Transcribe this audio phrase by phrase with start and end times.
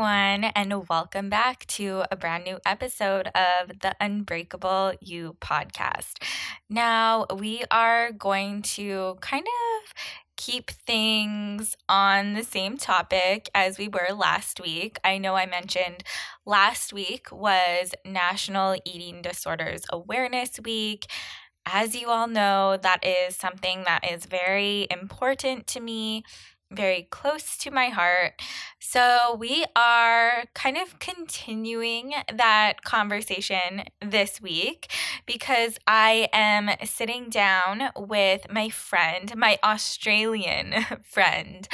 [0.00, 6.22] everyone, and welcome back to a brand new episode of the Unbreakable You podcast.
[6.70, 9.92] Now, we are going to kind of
[10.38, 14.98] keep things on the same topic as we were last week.
[15.04, 16.02] I know I mentioned
[16.46, 21.04] last week was National Eating Disorders Awareness Week.
[21.66, 26.24] As you all know, that is something that is very important to me
[26.70, 28.40] very close to my heart.
[28.78, 34.90] So, we are kind of continuing that conversation this week
[35.26, 41.68] because I am sitting down with my friend, my Australian friend,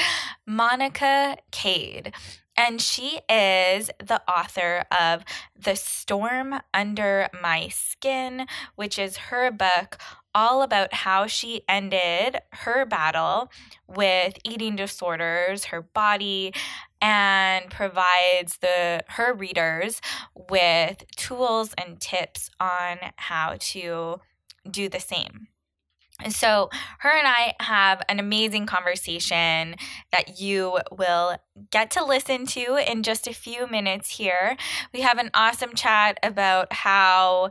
[0.47, 2.12] Monica Kade.
[2.58, 5.24] And she is the author of
[5.55, 9.98] The Storm Under My Skin, which is her book
[10.37, 13.51] all about how she ended her battle
[13.89, 16.53] with eating disorders, her body,
[17.01, 20.03] and provides the her readers
[20.51, 24.20] with tools and tips on how to
[24.70, 25.48] do the same.
[26.23, 26.70] And so,
[27.01, 29.77] her and I have an amazing conversation
[30.12, 31.37] that you will
[31.70, 34.57] get to listen to in just a few minutes here.
[34.92, 37.51] We have an awesome chat about how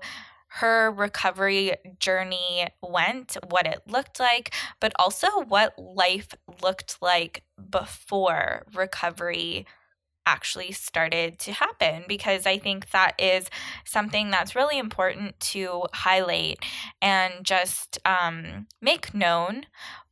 [0.56, 6.30] her recovery journey went, what it looked like, but also what life
[6.62, 9.66] looked like before recovery
[10.26, 13.50] actually started to happen because I think that is
[13.84, 16.60] something that's really important to highlight
[17.02, 19.66] and just um, make known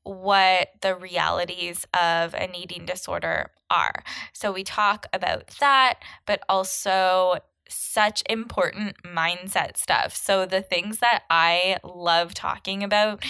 [0.03, 4.03] what the realities of an eating disorder are.
[4.33, 7.39] So we talk about that, but also
[7.69, 10.15] such important mindset stuff.
[10.15, 13.23] So, the things that I love talking about,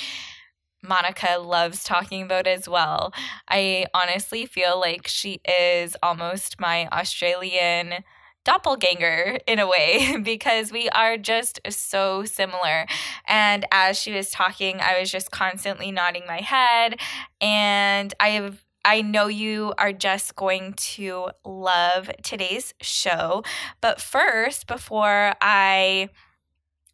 [0.82, 3.14] Monica loves talking about as well.
[3.48, 8.04] I honestly feel like she is almost my Australian
[8.44, 12.86] doppelganger in a way because we are just so similar.
[13.28, 17.00] And as she was talking, I was just constantly nodding my head.
[17.40, 23.44] And I've I know you are just going to love today's show.
[23.82, 26.10] But first, before I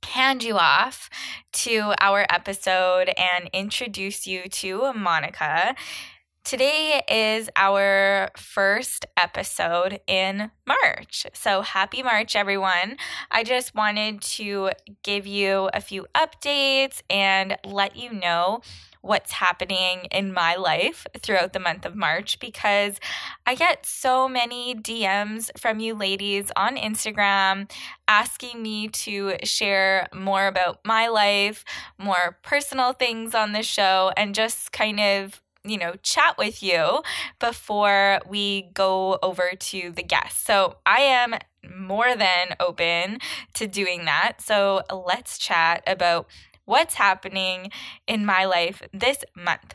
[0.04, 1.10] hand you off
[1.52, 5.76] to our episode and introduce you to Monica,
[6.46, 11.28] Today is our first episode in March.
[11.34, 12.98] So happy March, everyone.
[13.30, 14.72] I just wanted to
[15.04, 18.62] give you a few updates and let you know
[19.02, 23.00] what's happening in my life throughout the month of March because
[23.46, 27.72] I get so many DMs from you ladies on Instagram
[28.08, 31.64] asking me to share more about my life,
[31.98, 37.02] more personal things on the show, and just kind of you know, chat with you
[37.40, 40.42] before we go over to the guests.
[40.46, 41.36] So I am
[41.76, 43.20] more than open
[43.56, 44.38] to doing that.
[44.40, 46.28] So let's chat about
[46.70, 47.72] what's happening
[48.06, 49.74] in my life this month.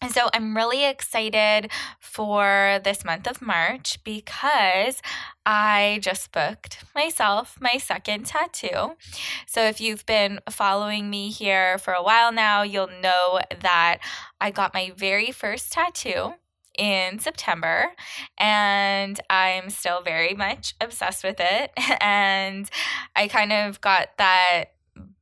[0.00, 5.02] And so I'm really excited for this month of March because
[5.44, 8.96] I just booked myself my second tattoo.
[9.46, 13.98] So if you've been following me here for a while now, you'll know that
[14.40, 16.34] I got my very first tattoo
[16.78, 17.92] in September
[18.38, 22.68] and I'm still very much obsessed with it and
[23.14, 24.75] I kind of got that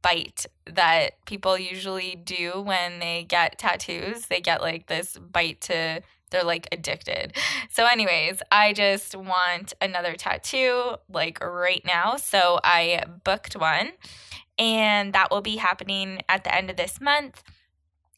[0.04, 4.26] bite that people usually do when they get tattoos.
[4.26, 7.32] They get like this bite to they're like addicted.
[7.70, 12.16] So, anyways, I just want another tattoo like right now.
[12.16, 13.92] So, I booked one,
[14.58, 17.42] and that will be happening at the end of this month.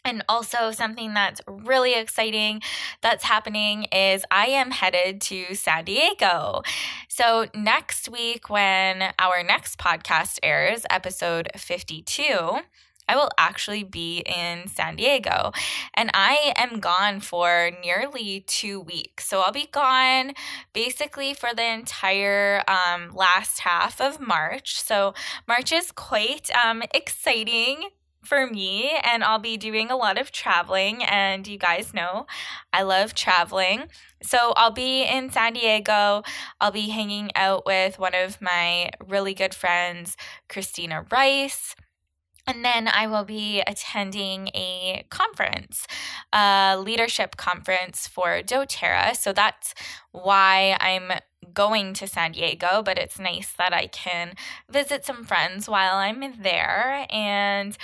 [0.06, 2.62] And also, something that's really exciting
[3.02, 6.62] that's happening is I am headed to San Diego.
[7.08, 12.60] So, next week, when our next podcast airs, episode 52,
[13.08, 15.52] I will actually be in San Diego
[15.94, 19.28] and I am gone for nearly two weeks.
[19.28, 20.32] So I'll be gone
[20.72, 24.82] basically for the entire um, last half of March.
[24.82, 25.14] So
[25.46, 27.90] March is quite um, exciting
[28.26, 31.02] for me, and I'll be doing a lot of traveling.
[31.04, 32.26] And you guys know
[32.72, 33.84] I love traveling.
[34.22, 36.22] So I'll be in San Diego.
[36.60, 40.16] I'll be hanging out with one of my really good friends,
[40.48, 41.74] Christina Rice.
[42.48, 45.86] And then I will be attending a conference,
[46.32, 49.16] a leadership conference for doTERRA.
[49.16, 49.74] So that's
[50.12, 51.18] why I'm
[51.52, 54.34] going to San Diego, but it's nice that I can
[54.70, 57.06] visit some friends while I'm there.
[57.10, 57.76] And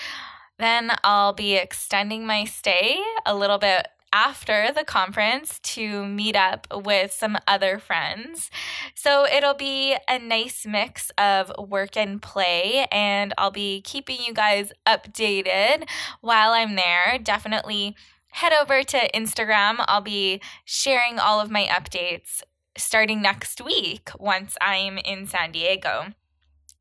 [0.59, 6.67] then I'll be extending my stay a little bit after the conference to meet up
[6.71, 8.51] with some other friends.
[8.95, 14.35] So it'll be a nice mix of work and play, and I'll be keeping you
[14.35, 15.89] guys updated
[16.21, 17.19] while I'm there.
[17.23, 17.97] Definitely
[18.33, 19.85] head over to Instagram.
[19.89, 22.43] I'll be sharing all of my updates
[22.77, 26.13] starting next week once I'm in San Diego.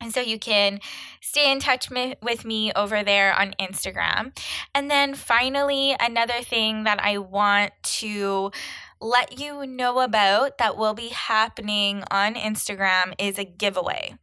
[0.02, 0.80] And so you can
[1.22, 4.36] stay in touch me, with me over there on Instagram.
[4.74, 8.52] And then finally, another thing that I want to
[9.00, 14.16] let you know about that will be happening on Instagram is a giveaway.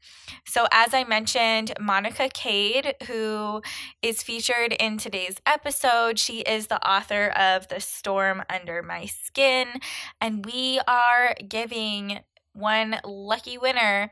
[0.47, 3.61] So, as I mentioned, Monica Kade, who
[4.03, 9.67] is featured in today's episode, she is the author of The Storm Under My Skin,
[10.21, 12.21] and we are giving
[12.59, 14.11] one lucky winner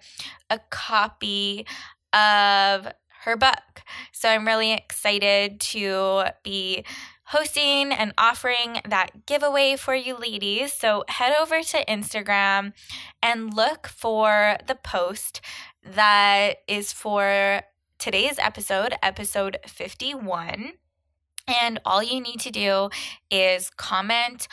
[0.49, 1.67] a copy
[2.13, 2.89] of
[3.25, 3.83] her book.
[4.13, 6.85] So, I'm really excited to be
[7.27, 10.73] hosting and offering that giveaway for you ladies.
[10.73, 12.73] So head over to Instagram
[13.21, 15.41] and look for the post
[15.83, 17.63] that is for
[17.99, 20.75] today's episode, episode 51.
[21.49, 22.91] And all you need to do
[23.29, 24.47] is comment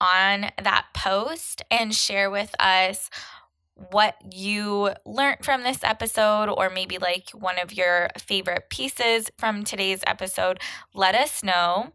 [0.00, 3.10] on that post and share with us
[3.90, 9.64] what you learned from this episode, or maybe like one of your favorite pieces from
[9.64, 10.60] today's episode,
[10.94, 11.92] let us know.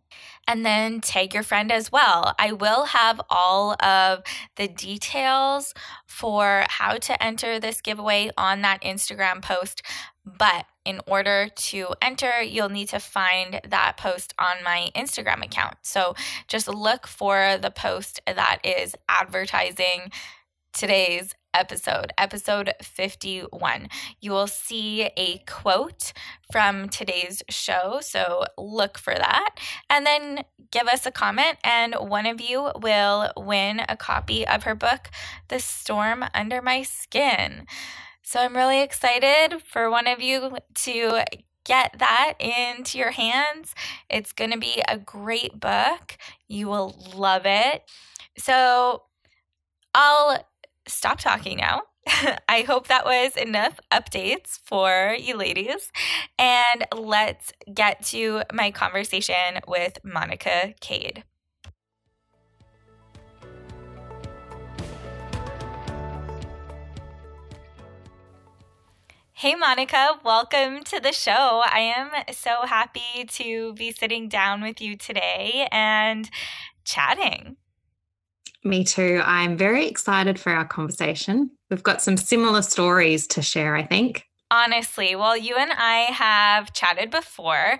[0.47, 2.33] And then tag your friend as well.
[2.37, 4.23] I will have all of
[4.55, 5.73] the details
[6.05, 9.81] for how to enter this giveaway on that Instagram post.
[10.23, 15.77] But in order to enter, you'll need to find that post on my Instagram account.
[15.81, 16.15] So
[16.47, 20.11] just look for the post that is advertising
[20.73, 23.87] today's episode, episode 51.
[24.21, 26.13] You will see a quote
[26.51, 27.99] from today's show.
[28.01, 29.55] So look for that
[29.89, 34.63] and then give us a comment, and one of you will win a copy of
[34.63, 35.09] her book,
[35.47, 37.65] The Storm Under My Skin.
[38.21, 41.23] So I'm really excited for one of you to
[41.63, 43.73] get that into your hands.
[44.09, 46.17] It's going to be a great book.
[46.47, 47.83] You will love it.
[48.37, 49.03] So
[49.93, 50.45] I'll
[50.87, 51.83] stop talking now.
[52.47, 55.91] I hope that was enough updates for you ladies.
[56.37, 61.23] And let's get to my conversation with Monica Kade.
[69.37, 71.61] Hey, Monica, welcome to the show.
[71.65, 76.29] I am so happy to be sitting down with you today and
[76.85, 77.57] chatting.
[78.65, 79.21] Me too.
[79.23, 81.51] I'm very excited for our conversation.
[81.69, 84.25] We've got some similar stories to share, I think.
[84.49, 87.77] Honestly, well, you and I have chatted before,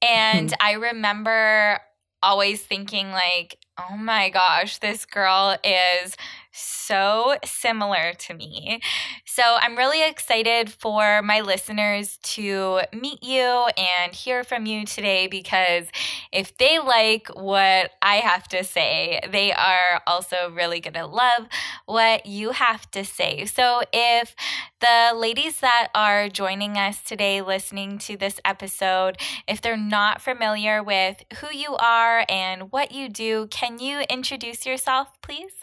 [0.00, 0.66] and mm-hmm.
[0.66, 1.80] I remember
[2.22, 6.16] always thinking, like, oh my gosh, this girl is
[6.52, 8.80] so similar to me.
[9.24, 15.26] So I'm really excited for my listeners to meet you and hear from you today
[15.28, 15.86] because
[16.32, 21.46] if they like what I have to say, they are also really going to love
[21.86, 23.44] what you have to say.
[23.44, 24.34] So if
[24.80, 30.82] the ladies that are joining us today listening to this episode, if they're not familiar
[30.82, 35.57] with who you are and what you do, can you introduce yourself, please?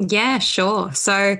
[0.00, 0.92] Yeah, sure.
[0.92, 1.36] So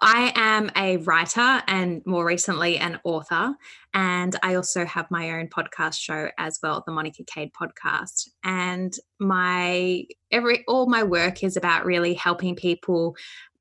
[0.00, 3.54] I am a writer and more recently an author.
[3.94, 8.28] And I also have my own podcast show as well, the Monica Kade podcast.
[8.42, 13.14] And my every all my work is about really helping people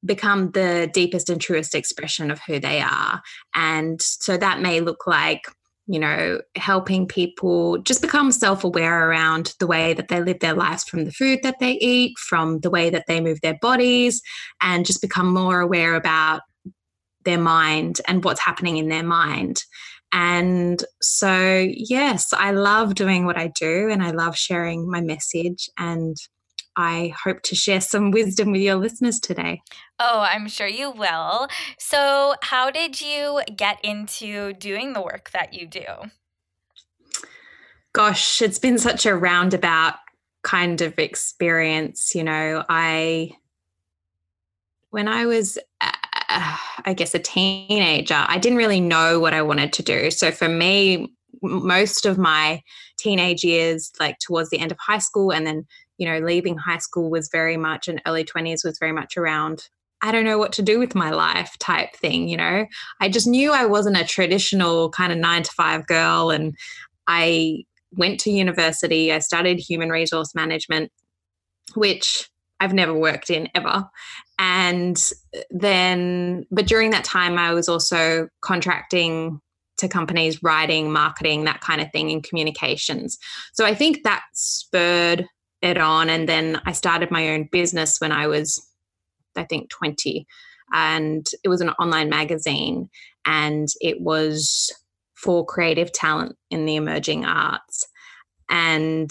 [0.03, 3.21] become the deepest and truest expression of who they are.
[3.53, 5.43] And so that may look like
[5.91, 10.53] you know, helping people just become self aware around the way that they live their
[10.53, 14.21] lives from the food that they eat, from the way that they move their bodies,
[14.61, 16.41] and just become more aware about
[17.25, 19.63] their mind and what's happening in their mind.
[20.13, 25.69] And so, yes, I love doing what I do and I love sharing my message.
[25.77, 26.15] And
[26.77, 29.61] I hope to share some wisdom with your listeners today.
[29.99, 31.47] Oh, I'm sure you will.
[31.77, 35.85] So, how did you get into doing the work that you do?
[37.93, 39.95] Gosh, it's been such a roundabout
[40.43, 42.15] kind of experience.
[42.15, 43.31] You know, I,
[44.91, 45.91] when I was, uh,
[46.85, 50.09] I guess, a teenager, I didn't really know what I wanted to do.
[50.09, 52.61] So, for me, most of my
[52.97, 55.65] teenage years, like towards the end of high school and then
[56.01, 59.69] you know, leaving high school was very much, and early 20s was very much around
[60.03, 62.65] I don't know what to do with my life type thing, you know.
[62.99, 66.31] I just knew I wasn't a traditional kind of nine to five girl.
[66.31, 66.55] And
[67.05, 70.91] I went to university, I studied human resource management.
[71.75, 72.29] which
[72.59, 73.85] I've never worked in ever.
[74.39, 75.01] And
[75.49, 79.39] then, but during that time, I was also contracting
[79.77, 83.17] to companies, writing, marketing, that kind of thing in communications.
[83.53, 85.27] So I think that spurred
[85.61, 86.09] it on.
[86.09, 88.65] And then I started my own business when I was,
[89.35, 90.25] I think, 20.
[90.73, 92.89] And it was an online magazine
[93.25, 94.71] and it was
[95.15, 97.85] for creative talent in the emerging arts.
[98.49, 99.09] And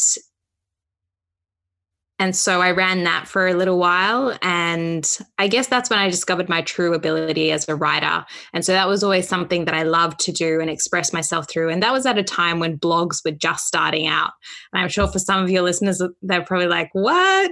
[2.21, 4.37] and so I ran that for a little while.
[4.43, 5.09] And
[5.39, 8.27] I guess that's when I discovered my true ability as a writer.
[8.53, 11.71] And so that was always something that I loved to do and express myself through.
[11.71, 14.33] And that was at a time when blogs were just starting out.
[14.75, 17.51] And I'm sure for some of your listeners, they're probably like, what?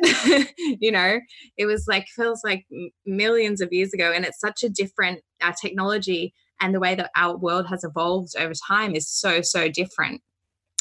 [0.58, 1.18] you know,
[1.56, 2.66] it was like, feels like
[3.06, 4.12] millions of years ago.
[4.14, 8.34] And it's such a different uh, technology and the way that our world has evolved
[8.38, 10.20] over time is so, so different.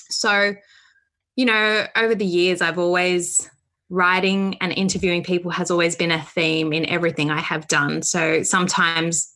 [0.09, 0.55] So,
[1.37, 3.49] you know, over the years, I've always
[3.89, 8.01] writing and interviewing people has always been a theme in everything I have done.
[8.01, 9.33] So sometimes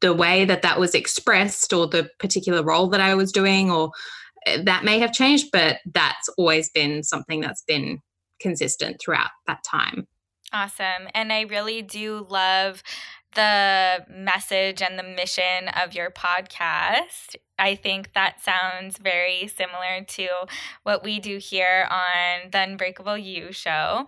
[0.00, 3.90] the way that that was expressed or the particular role that I was doing or
[4.46, 8.00] eh, that may have changed, but that's always been something that's been
[8.40, 10.06] consistent throughout that time.
[10.52, 11.08] Awesome.
[11.14, 12.82] And I really do love
[13.34, 17.36] the message and the mission of your podcast.
[17.60, 20.28] I think that sounds very similar to
[20.82, 24.06] what we do here on the Unbreakable You show.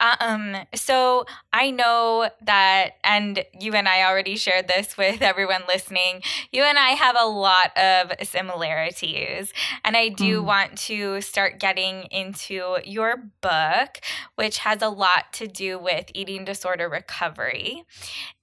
[0.00, 6.22] Um, so I know that, and you and I already shared this with everyone listening,
[6.50, 9.52] you and I have a lot of similarities.
[9.84, 10.44] And I do mm.
[10.44, 14.00] want to start getting into your book,
[14.36, 17.84] which has a lot to do with eating disorder recovery.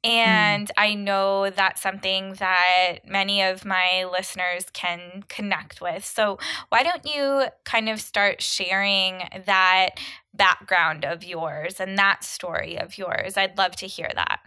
[0.05, 0.09] Mm.
[0.09, 0.71] And mm.
[0.77, 6.05] I know that's something that many of my listeners can connect with.
[6.05, 6.37] So,
[6.69, 9.91] why don't you kind of start sharing that
[10.33, 13.37] background of yours and that story of yours?
[13.37, 14.39] I'd love to hear that.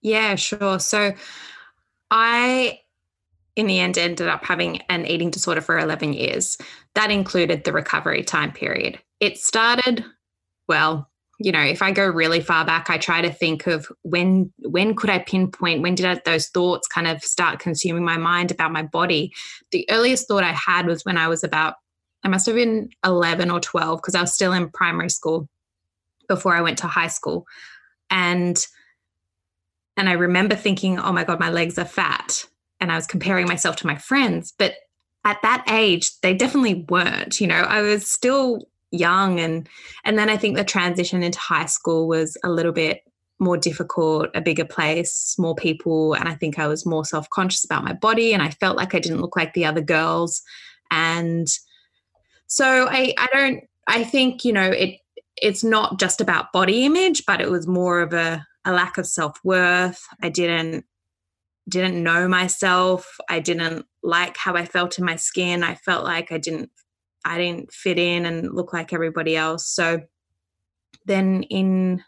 [0.00, 0.78] Yeah, sure.
[0.80, 1.14] So,
[2.10, 2.80] I
[3.56, 6.56] in the end ended up having an eating disorder for 11 years.
[6.94, 8.98] That included the recovery time period.
[9.20, 10.04] It started,
[10.68, 14.52] well, you know if i go really far back i try to think of when
[14.58, 18.50] when could i pinpoint when did I, those thoughts kind of start consuming my mind
[18.50, 19.32] about my body?
[19.70, 21.74] The earliest thought i had was when i was about
[22.24, 25.48] i must have been 11 or 12 because i was still in primary school
[26.28, 27.46] before i went to high school.
[28.10, 28.58] And
[29.96, 32.46] and i remember thinking oh my god my legs are fat.
[32.80, 34.74] And i was comparing myself to my friends but
[35.24, 37.62] at that age they definitely weren't you know?
[37.62, 39.68] I was still young and
[40.04, 43.02] and then I think the transition into high school was a little bit
[43.38, 47.84] more difficult, a bigger place, more people, and I think I was more self-conscious about
[47.84, 50.42] my body and I felt like I didn't look like the other girls
[50.90, 51.48] and
[52.46, 54.98] so I I don't I think, you know, it
[55.36, 59.06] it's not just about body image, but it was more of a a lack of
[59.06, 60.06] self-worth.
[60.22, 60.84] I didn't
[61.68, 63.16] didn't know myself.
[63.28, 65.62] I didn't like how I felt in my skin.
[65.62, 66.70] I felt like I didn't
[67.24, 69.68] I didn't fit in and look like everybody else.
[69.68, 70.02] So
[71.06, 72.02] then in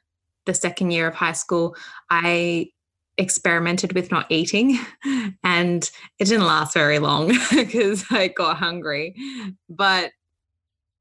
[0.47, 1.77] the second year of high school,
[2.11, 2.69] I
[3.17, 4.79] experimented with not eating
[5.45, 9.15] and it didn't last very long because I got hungry.
[9.69, 10.13] But,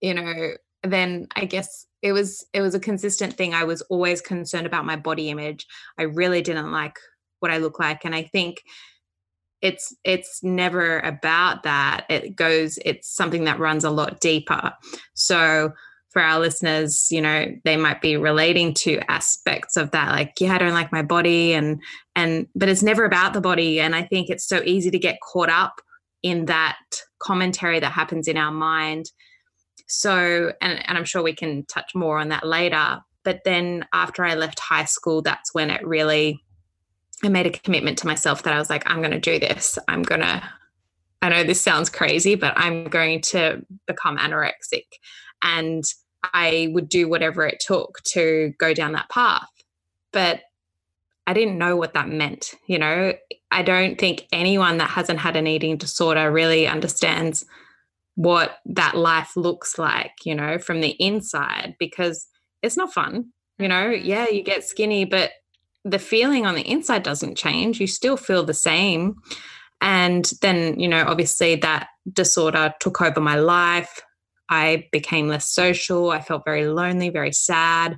[0.01, 0.51] you know,
[0.84, 3.53] then I guess it was it was a consistent thing.
[3.53, 5.65] I was always concerned about my body image.
[5.98, 6.98] I really didn't like
[7.39, 8.05] what I look like.
[8.05, 8.63] And I think
[9.63, 12.05] it's it's never about that.
[12.10, 14.74] It goes it's something that runs a lot deeper.
[15.15, 15.72] So
[16.12, 20.53] for our listeners you know they might be relating to aspects of that like yeah
[20.53, 21.82] i don't like my body and
[22.15, 23.79] and but it's never about the body.
[23.79, 25.82] And i think it's so easy to get caught up
[26.22, 26.77] in that
[27.20, 29.05] commentary that happens in our mind.
[29.88, 33.00] So and, and i'm sure we can touch more on that later.
[33.24, 36.43] But then after i left high school that's when it really
[37.23, 39.79] I made a commitment to myself that I was like, I'm going to do this.
[39.87, 40.43] I'm going to,
[41.21, 44.85] I know this sounds crazy, but I'm going to become anorexic.
[45.41, 45.83] And
[46.33, 49.47] I would do whatever it took to go down that path.
[50.11, 50.41] But
[51.25, 52.53] I didn't know what that meant.
[52.67, 53.13] You know,
[53.51, 57.45] I don't think anyone that hasn't had an eating disorder really understands
[58.15, 62.27] what that life looks like, you know, from the inside because
[62.61, 63.31] it's not fun.
[63.57, 65.31] You know, yeah, you get skinny, but
[65.85, 67.79] the feeling on the inside doesn't change.
[67.79, 69.15] You still feel the same.
[69.81, 74.01] And then, you know, obviously that disorder took over my life.
[74.49, 76.11] I became less social.
[76.11, 77.97] I felt very lonely, very sad.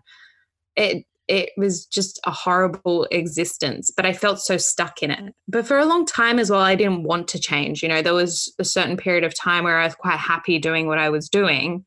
[0.75, 5.34] It it was just a horrible existence, but I felt so stuck in it.
[5.48, 7.82] But for a long time as well, I didn't want to change.
[7.82, 10.86] You know, there was a certain period of time where I was quite happy doing
[10.86, 11.84] what I was doing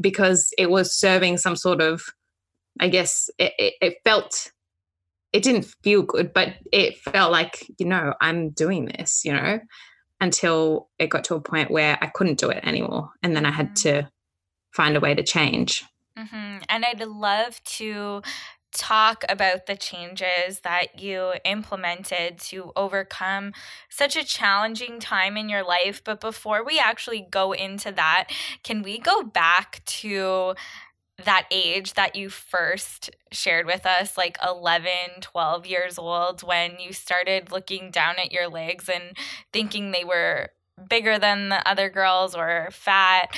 [0.00, 2.02] because it was serving some sort of
[2.80, 4.50] I guess it, it, it felt
[5.34, 9.58] it didn't feel good, but it felt like, you know, I'm doing this, you know,
[10.20, 13.10] until it got to a point where I couldn't do it anymore.
[13.20, 14.08] And then I had to
[14.70, 15.84] find a way to change.
[16.16, 16.58] Mm-hmm.
[16.68, 18.22] And I'd love to
[18.72, 23.52] talk about the changes that you implemented to overcome
[23.88, 26.02] such a challenging time in your life.
[26.04, 28.30] But before we actually go into that,
[28.62, 30.54] can we go back to
[31.22, 34.90] that age that you first shared with us, like 11,
[35.20, 39.16] 12 years old, when you started looking down at your legs and
[39.52, 40.50] thinking they were
[40.88, 43.28] bigger than the other girls or fat.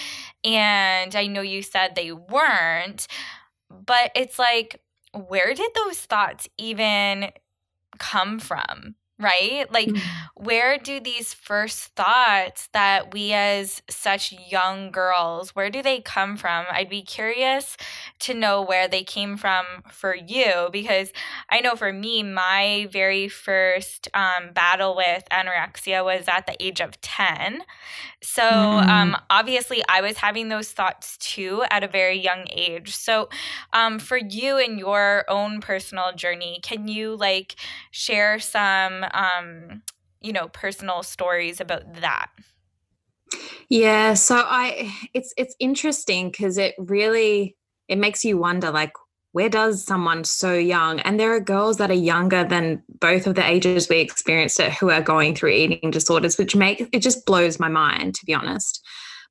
[0.42, 3.06] And I know you said they weren't,
[3.71, 4.80] but it's like,
[5.12, 7.30] where did those thoughts even
[7.99, 8.95] come from?
[9.18, 9.70] Right?
[9.73, 10.44] Like, mm-hmm.
[10.44, 16.37] where do these first thoughts that we as such young girls, where do they come
[16.37, 16.66] from?
[16.70, 17.76] I'd be curious
[18.20, 21.12] to know where they came from for you because
[21.50, 26.80] I know for me, my very first um, battle with anorexia was at the age
[26.80, 27.62] of 10.
[28.23, 28.90] So, mm-hmm.
[28.90, 32.94] um, obviously, I was having those thoughts too at a very young age.
[32.94, 33.28] So,
[33.73, 37.56] um, for you in your own personal journey, can you like
[37.90, 39.82] share some um,
[40.20, 42.28] you know, personal stories about that?
[43.68, 47.56] Yeah, so I it's it's interesting because it really
[47.88, 48.92] it makes you wonder like
[49.32, 53.34] where does someone so young and there are girls that are younger than both of
[53.34, 57.26] the ages we experienced it who are going through eating disorders which make it just
[57.26, 58.82] blows my mind to be honest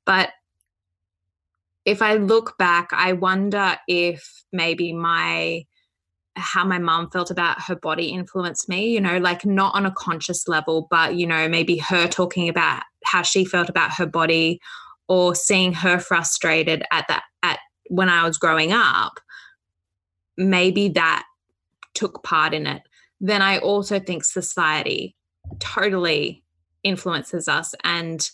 [0.04, 0.30] but
[1.84, 5.64] if i look back i wonder if maybe my
[6.36, 9.90] how my mom felt about her body influenced me, you know, like not on a
[9.90, 14.60] conscious level, but, you know, maybe her talking about how she felt about her body
[15.08, 19.18] or seeing her frustrated at that, at when I was growing up,
[20.36, 21.24] maybe that
[21.94, 22.82] took part in it.
[23.20, 25.16] Then I also think society
[25.58, 26.44] totally
[26.82, 27.74] influences us.
[27.82, 28.28] And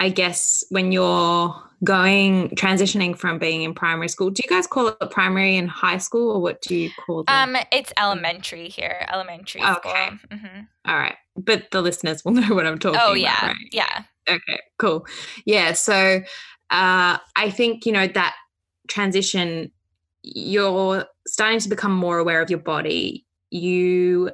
[0.00, 4.30] I guess when you're going transitioning from being in primary school.
[4.30, 7.30] Do you guys call it primary and high school, or what do you call it?
[7.30, 9.78] Um, it's elementary here, elementary okay.
[9.78, 10.38] school.
[10.38, 10.60] Mm-hmm.
[10.86, 12.96] All right, but the listeners will know what I'm talking.
[12.96, 13.08] About.
[13.08, 13.56] Oh about, yeah, right?
[13.72, 14.02] yeah.
[14.28, 15.06] Okay, cool.
[15.46, 16.22] Yeah, so
[16.70, 18.34] uh, I think you know that
[18.88, 19.70] transition.
[20.22, 23.24] You're starting to become more aware of your body.
[23.50, 24.30] You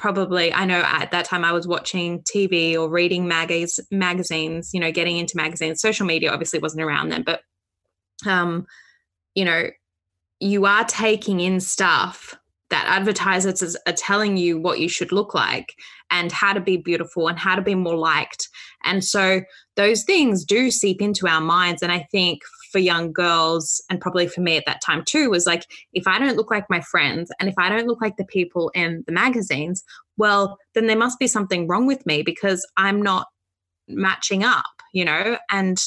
[0.00, 4.80] probably i know at that time i was watching tv or reading magaz- magazines you
[4.80, 5.80] know getting into magazines.
[5.80, 7.42] Social media obviously wasn't around then but
[8.26, 8.66] um
[9.34, 9.68] you know
[10.40, 12.34] you are taking in stuff
[12.70, 15.74] that advertisers are telling you what you should look like
[16.10, 18.48] and how to be beautiful and how to be more liked.
[18.84, 19.42] And so
[19.76, 21.82] those things do seep into our minds.
[21.82, 25.46] And i think for young girls and probably for me at that time too was
[25.46, 28.24] like if i don't look like my friends and if i don't look like the
[28.24, 29.84] people in the magazines
[30.16, 33.26] well then there must be something wrong with me because i'm not
[33.88, 35.78] matching up you know and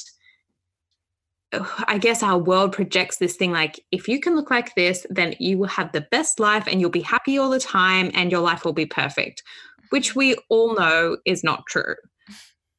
[1.87, 5.35] I guess our world projects this thing like if you can look like this, then
[5.39, 8.41] you will have the best life and you'll be happy all the time and your
[8.41, 9.43] life will be perfect,
[9.89, 11.95] which we all know is not true.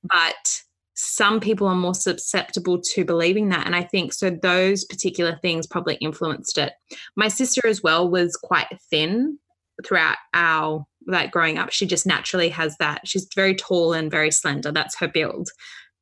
[0.02, 0.62] But
[0.94, 3.66] some people are more susceptible to believing that.
[3.66, 6.72] And I think so, those particular things probably influenced it.
[7.16, 9.38] My sister as well was quite thin
[9.84, 11.70] throughout our like growing up.
[11.70, 13.06] She just naturally has that.
[13.06, 14.72] She's very tall and very slender.
[14.72, 15.48] That's her build.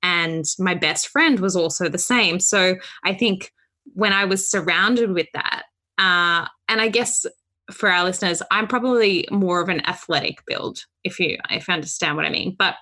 [0.02, 2.38] And my best friend was also the same.
[2.38, 3.52] So I think
[3.94, 5.62] when I was surrounded with that,
[5.98, 7.24] uh, and I guess
[7.70, 12.16] for our listeners, I'm probably more of an athletic build, if you if you understand
[12.16, 12.56] what I mean.
[12.58, 12.74] But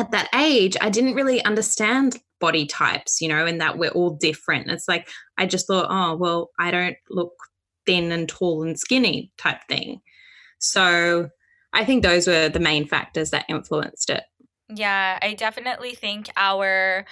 [0.00, 4.16] at that age, I didn't really understand body types, you know, and that we're all
[4.16, 4.70] different.
[4.70, 7.34] It's like I just thought, oh, well, I don't look
[7.86, 10.00] thin and tall and skinny type thing.
[10.58, 11.28] So
[11.72, 14.24] I think those were the main factors that influenced it.
[14.74, 17.04] Yeah, I definitely think our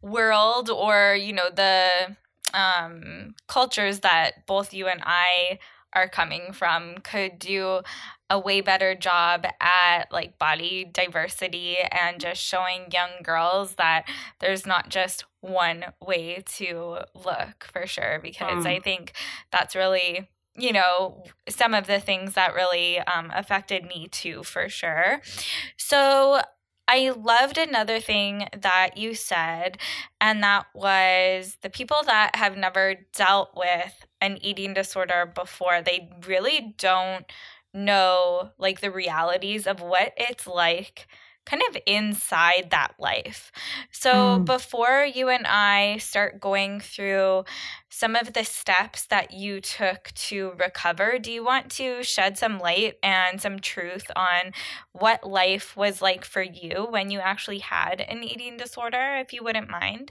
[0.00, 2.16] world or, you know, the
[2.54, 5.58] um, cultures that both you and I
[5.96, 7.80] are coming from could do
[8.28, 14.04] a way better job at like body diversity and just showing young girls that
[14.40, 18.66] there's not just one way to look for sure because mm.
[18.66, 19.12] i think
[19.50, 24.68] that's really you know some of the things that really um, affected me too for
[24.68, 25.20] sure
[25.78, 26.40] so
[26.88, 29.78] I loved another thing that you said,
[30.20, 36.10] and that was the people that have never dealt with an eating disorder before, they
[36.26, 37.26] really don't
[37.74, 41.06] know like the realities of what it's like
[41.46, 43.52] kind of inside that life.
[43.92, 44.44] So, mm.
[44.44, 47.44] before you and I start going through
[47.88, 52.58] some of the steps that you took to recover, do you want to shed some
[52.58, 54.52] light and some truth on
[54.92, 59.42] what life was like for you when you actually had an eating disorder, if you
[59.42, 60.10] wouldn't mind?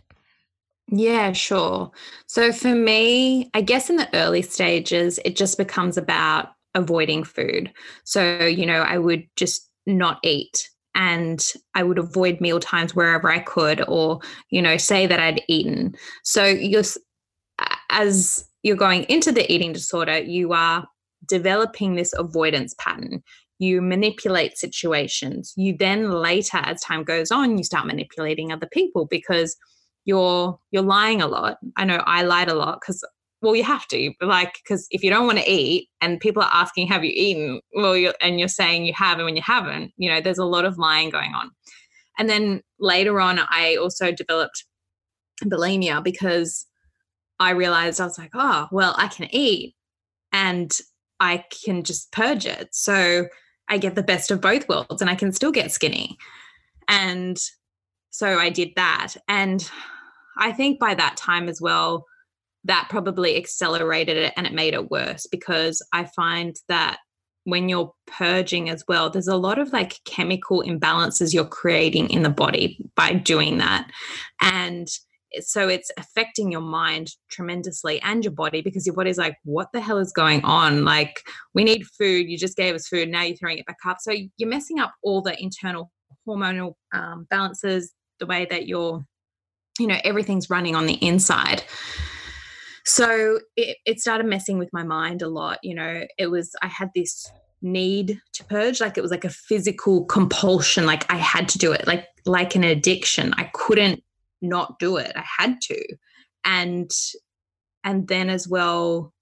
[0.92, 1.92] Yeah, sure.
[2.28, 7.72] So for me, I guess in the early stages, it just becomes about avoiding food.
[8.04, 11.44] So, you know, I would just not eat and
[11.74, 14.20] I would avoid meal times wherever I could, or,
[14.52, 15.96] you know, say that I'd eaten.
[16.24, 16.84] So you're,
[17.90, 20.86] as you're going into the eating disorder, you are
[21.28, 23.24] developing this avoidance pattern.
[23.60, 25.54] You manipulate situations.
[25.56, 29.56] You then later, as time goes on, you start manipulating other people because
[30.06, 31.58] you're you're lying a lot.
[31.78, 33.04] I know I lied a lot because
[33.42, 36.50] well, you have to, like, because if you don't want to eat and people are
[36.52, 37.62] asking, have you eaten?
[37.76, 40.46] Well, you're, and you're saying you have, and when you haven't, you know, there's a
[40.46, 41.52] lot of lying going on.
[42.18, 44.66] And then later on, I also developed
[45.44, 46.66] bulimia because
[47.40, 49.76] I realized I was like, oh, well, I can eat
[50.32, 50.72] and
[51.20, 52.70] I can just purge it.
[52.72, 53.28] So
[53.70, 56.18] I get the best of both worlds and I can still get skinny.
[56.88, 57.38] And
[58.10, 59.16] so I did that.
[59.28, 59.70] And
[60.38, 62.06] I think by that time as well,
[62.66, 66.98] that probably accelerated it and it made it worse because I find that
[67.44, 72.24] when you're purging as well, there's a lot of like chemical imbalances you're creating in
[72.24, 73.88] the body by doing that.
[74.42, 74.88] And
[75.42, 79.82] so it's affecting your mind tremendously and your body because your body's like, what the
[79.82, 80.86] hell is going on?
[80.86, 81.22] Like,
[81.54, 82.28] we need food.
[82.30, 83.10] You just gave us food.
[83.10, 83.98] Now you're throwing it back up.
[84.00, 85.92] So you're messing up all the internal
[86.28, 89.06] hormonal um, balances, the way that you're,
[89.80, 91.64] you know, everything's running on the inside.
[92.86, 96.06] So it, it started messing with my mind a lot you know.
[96.18, 97.30] It was i had this
[97.62, 101.72] need to purge like it was like a physical compulsion like i had to do
[101.72, 101.88] it.
[101.88, 103.34] Like like an addiction.
[103.38, 104.04] I couldn't
[104.42, 105.12] not do it.
[105.16, 105.84] I had to.
[106.44, 106.92] And
[107.84, 109.14] and then as well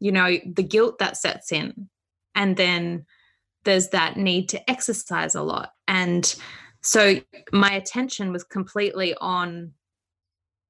[0.00, 1.88] you know the guilt that sets in.
[2.34, 3.04] And then
[3.64, 5.72] there's that need to exercise a lot.
[5.86, 6.34] And
[6.82, 7.20] so
[7.52, 9.72] my attention was completely on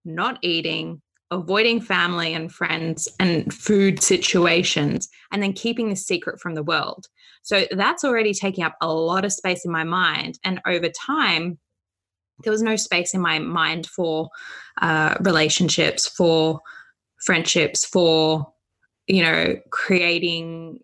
[0.04, 1.00] not eating
[1.32, 7.06] avoiding family and friends and food situations, and then keeping the secret from the world.
[7.42, 10.38] So that's already taking up a lot of space in my mind.
[10.44, 11.58] And over time,
[12.44, 14.28] there was no space in my mind for
[14.82, 16.60] uh, relationships, for
[17.24, 18.52] friendships, for,
[19.06, 20.80] you know, creating,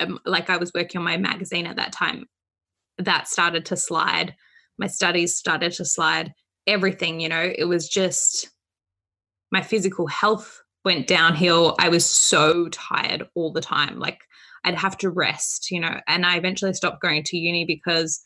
[0.00, 2.26] um, like I was working on my magazine at that time.
[2.96, 4.34] That started to slide.
[4.78, 6.32] My studies started to slide.
[6.66, 8.50] Everything, you know, it was just
[9.52, 11.74] my physical health went downhill.
[11.78, 13.98] I was so tired all the time.
[13.98, 14.20] Like
[14.64, 18.20] I'd have to rest, you know, and I eventually stopped going to uni because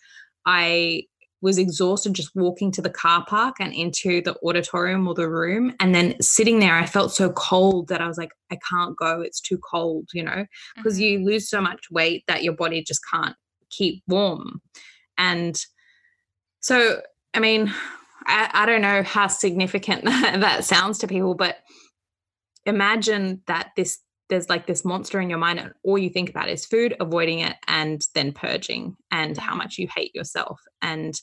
[0.47, 1.05] I
[1.43, 5.75] was exhausted just walking to the car park and into the auditorium or the room.
[5.81, 9.23] And then sitting there, I felt so cold that I was like, I can't go.
[9.23, 10.45] It's too cold, you know,
[10.77, 11.23] because mm-hmm.
[11.23, 13.37] you lose so much weight that your body just can't
[13.71, 14.61] keep warm.
[15.17, 15.59] And
[16.61, 17.01] so,
[17.33, 17.73] I mean,
[18.31, 21.57] I, I don't know how significant that sounds to people, but
[22.67, 26.49] imagine that this there's like this monster in your mind and all you think about
[26.49, 31.21] is food avoiding it and then purging and how much you hate yourself and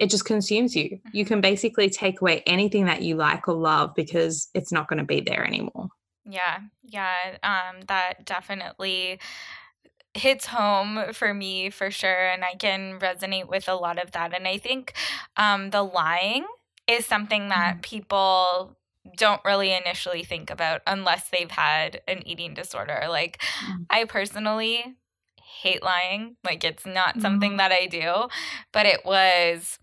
[0.00, 0.98] it just consumes you.
[1.12, 4.98] You can basically take away anything that you like or love because it's not going
[4.98, 5.86] to be there anymore.
[6.28, 9.20] Yeah yeah um that definitely
[10.14, 14.34] hits home for me for sure and i can resonate with a lot of that
[14.34, 14.92] and i think
[15.36, 16.44] um, the lying
[16.86, 17.82] is something that mm.
[17.82, 18.76] people
[19.16, 23.86] don't really initially think about unless they've had an eating disorder like mm.
[23.88, 24.96] i personally
[25.62, 27.58] hate lying like it's not something mm.
[27.58, 28.28] that i do
[28.72, 29.78] but it was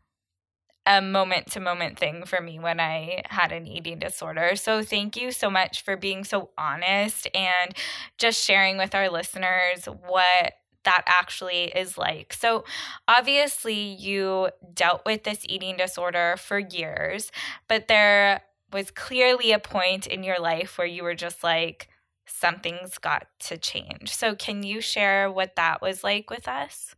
[0.85, 4.55] a moment to moment thing for me when I had an eating disorder.
[4.55, 7.73] So, thank you so much for being so honest and
[8.17, 10.53] just sharing with our listeners what
[10.85, 12.33] that actually is like.
[12.33, 12.63] So,
[13.07, 17.31] obviously, you dealt with this eating disorder for years,
[17.67, 21.89] but there was clearly a point in your life where you were just like,
[22.25, 24.13] something's got to change.
[24.13, 26.95] So, can you share what that was like with us?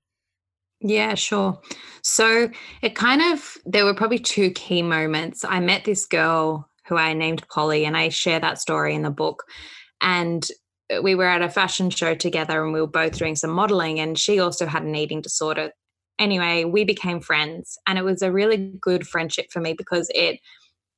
[0.82, 1.60] Yeah, sure.
[2.02, 2.50] So
[2.82, 5.46] it kind of, there were probably two key moments.
[5.48, 9.12] I met this girl who I named Polly, and I share that story in the
[9.12, 9.44] book.
[10.02, 10.46] And
[10.94, 14.00] uh, we were at a fashion show together and we were both doing some modeling,
[14.00, 15.72] and she also had an eating disorder.
[16.20, 20.40] Anyway, we became friends, and it was a really good friendship for me because it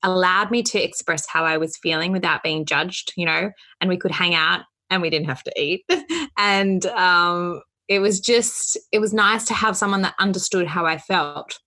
[0.03, 3.97] allowed me to express how I was feeling without being judged, you know, and we
[3.97, 5.85] could hang out and we didn't have to eat.
[6.37, 10.97] and um, it was just it was nice to have someone that understood how I
[10.97, 11.59] felt.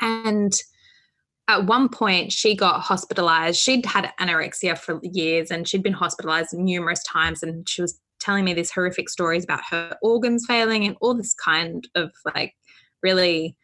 [0.00, 0.52] And
[1.48, 3.58] at one point she got hospitalized.
[3.58, 8.44] She'd had anorexia for years and she'd been hospitalized numerous times and she was telling
[8.44, 12.54] me these horrific stories about her organs failing and all this kind of like
[13.02, 13.56] really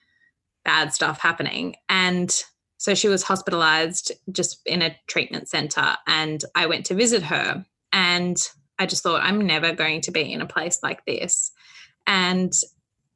[0.64, 1.76] bad stuff happening.
[1.88, 2.34] And
[2.78, 5.96] so she was hospitalized just in a treatment center.
[6.06, 7.64] And I went to visit her.
[7.92, 8.36] And
[8.78, 11.50] I just thought, I'm never going to be in a place like this.
[12.06, 12.52] And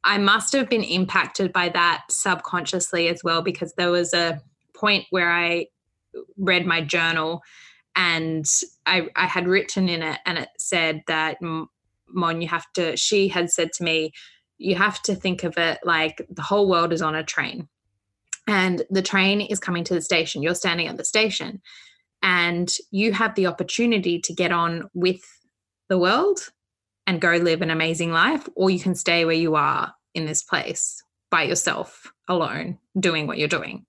[0.03, 4.41] I must have been impacted by that subconsciously as well, because there was a
[4.75, 5.67] point where I
[6.37, 7.43] read my journal
[7.97, 8.47] and
[8.87, 13.29] I, I had written in it and it said that mon you have to she
[13.29, 14.13] had said to me
[14.59, 17.69] you have to think of it like the whole world is on a train
[18.47, 21.61] and the train is coming to the station you're standing at the station
[22.23, 25.23] and you have the opportunity to get on with
[25.91, 26.49] the world
[27.07, 30.43] and go live an amazing life or you can stay where you are in this
[30.43, 33.85] place by yourself alone doing what you're doing.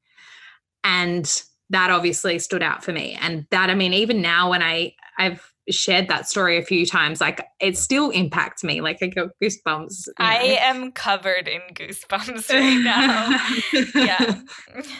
[0.84, 3.18] And that obviously stood out for me.
[3.22, 7.22] And that i mean even now when i i've shared that story a few times
[7.22, 12.84] like it still impacts me like i got goosebumps i am covered in goosebumps right
[12.84, 13.94] now.
[13.96, 14.42] Yeah.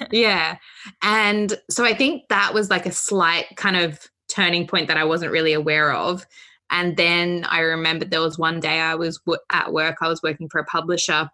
[0.12, 0.58] Yeah.
[1.02, 5.04] And so i think that was like a slight kind of turning point that i
[5.04, 6.26] wasn't really aware of
[6.72, 10.22] and then i remembered there was one day i was w- at work i was
[10.24, 11.30] working for a publisher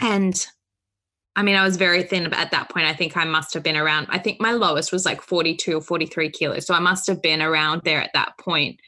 [0.00, 0.46] and
[1.36, 2.86] I mean, I was very thin at that point.
[2.86, 5.80] I think I must have been around, I think my lowest was like 42 or
[5.80, 6.66] 43 kilos.
[6.66, 8.78] So I must have been around there at that point.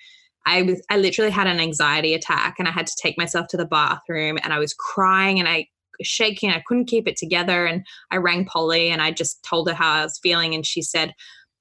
[0.46, 3.56] I was, I literally had an anxiety attack and I had to take myself to
[3.56, 5.66] the bathroom and I was crying and I
[6.02, 6.50] shaking.
[6.50, 7.66] I couldn't keep it together.
[7.66, 10.54] And I rang Polly and I just told her how I was feeling.
[10.54, 11.14] And she said,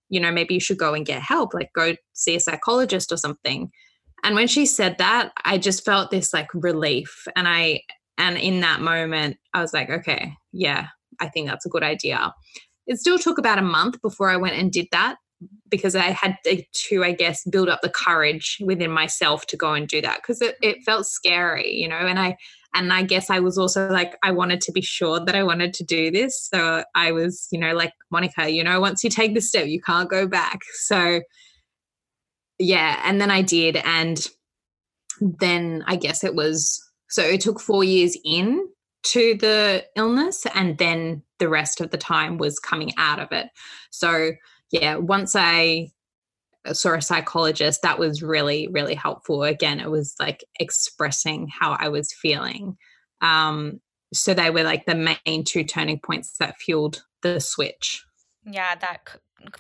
[0.10, 3.18] you know, maybe you should go and get help, like go see a psychologist or
[3.18, 3.72] something.
[4.26, 7.28] And when she said that, I just felt this like relief.
[7.36, 7.82] And I,
[8.18, 10.88] and in that moment, I was like, okay, yeah,
[11.22, 12.34] I think that's a good idea.
[12.88, 15.18] It still took about a month before I went and did that
[15.70, 19.88] because I had to, I guess, build up the courage within myself to go and
[19.88, 21.96] do that because it, it felt scary, you know.
[21.96, 22.36] And I,
[22.74, 25.74] and I guess I was also like, I wanted to be sure that I wanted
[25.76, 26.50] to do this.
[26.52, 29.82] So I was, you know, like, Monica, you know, once you take the step, you
[29.82, 30.62] can't go back.
[30.74, 31.22] So,
[32.60, 33.02] yeah.
[33.04, 33.78] And then I did.
[33.78, 34.26] And
[35.22, 38.68] then I guess it was so it took four years in
[39.04, 43.48] to the illness, and then the rest of the time was coming out of it.
[43.92, 44.32] So,
[44.72, 45.92] yeah, once I
[46.74, 49.44] saw a psychologist, that was really, really helpful.
[49.44, 52.78] Again, it was like expressing how I was feeling.
[53.22, 53.80] Um,
[54.14, 58.04] so they were like the main two turning points that fueled the switch.
[58.44, 59.06] Yeah, that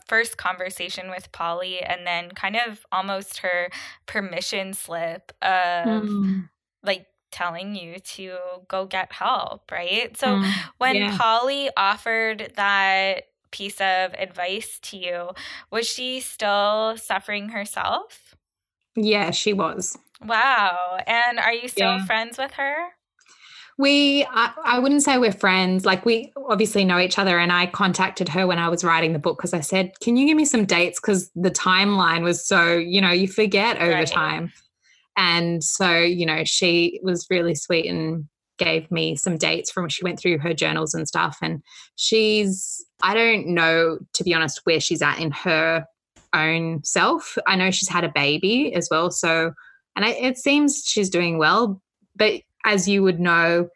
[0.07, 3.69] first conversation with Polly, and then kind of almost her
[4.05, 6.49] permission slip of mm.
[6.83, 10.15] like telling you to go get help, right?
[10.17, 11.17] So mm, when yeah.
[11.17, 15.29] Polly offered that piece of advice to you,
[15.71, 18.35] was she still suffering herself?
[18.95, 19.97] Yeah, she was.
[20.25, 20.97] Wow.
[21.05, 22.05] And are you still yeah.
[22.05, 22.87] friends with her?
[23.77, 25.85] We, I, I, wouldn't say we're friends.
[25.85, 27.37] Like, we obviously know each other.
[27.37, 30.25] And I contacted her when I was writing the book because I said, Can you
[30.25, 30.99] give me some dates?
[30.99, 34.07] Because the timeline was so, you know, you forget over right.
[34.07, 34.53] time.
[35.17, 40.03] And so, you know, she was really sweet and gave me some dates from she
[40.03, 41.37] went through her journals and stuff.
[41.41, 41.61] And
[41.95, 45.85] she's, I don't know, to be honest, where she's at in her
[46.33, 47.37] own self.
[47.47, 49.11] I know she's had a baby as well.
[49.11, 49.53] So,
[49.95, 51.81] and it seems she's doing well.
[52.15, 53.69] But as you would know,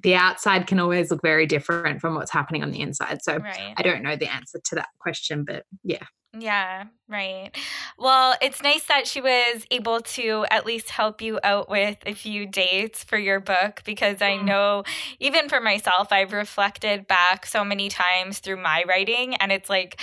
[0.00, 3.22] the outside can always look very different from what's happening on the inside.
[3.22, 3.74] So right.
[3.76, 6.04] I don't know the answer to that question, but yeah.
[6.36, 7.50] Yeah, right.
[7.96, 12.14] Well, it's nice that she was able to at least help you out with a
[12.14, 14.44] few dates for your book because I mm.
[14.44, 14.82] know,
[15.20, 20.00] even for myself, I've reflected back so many times through my writing and it's like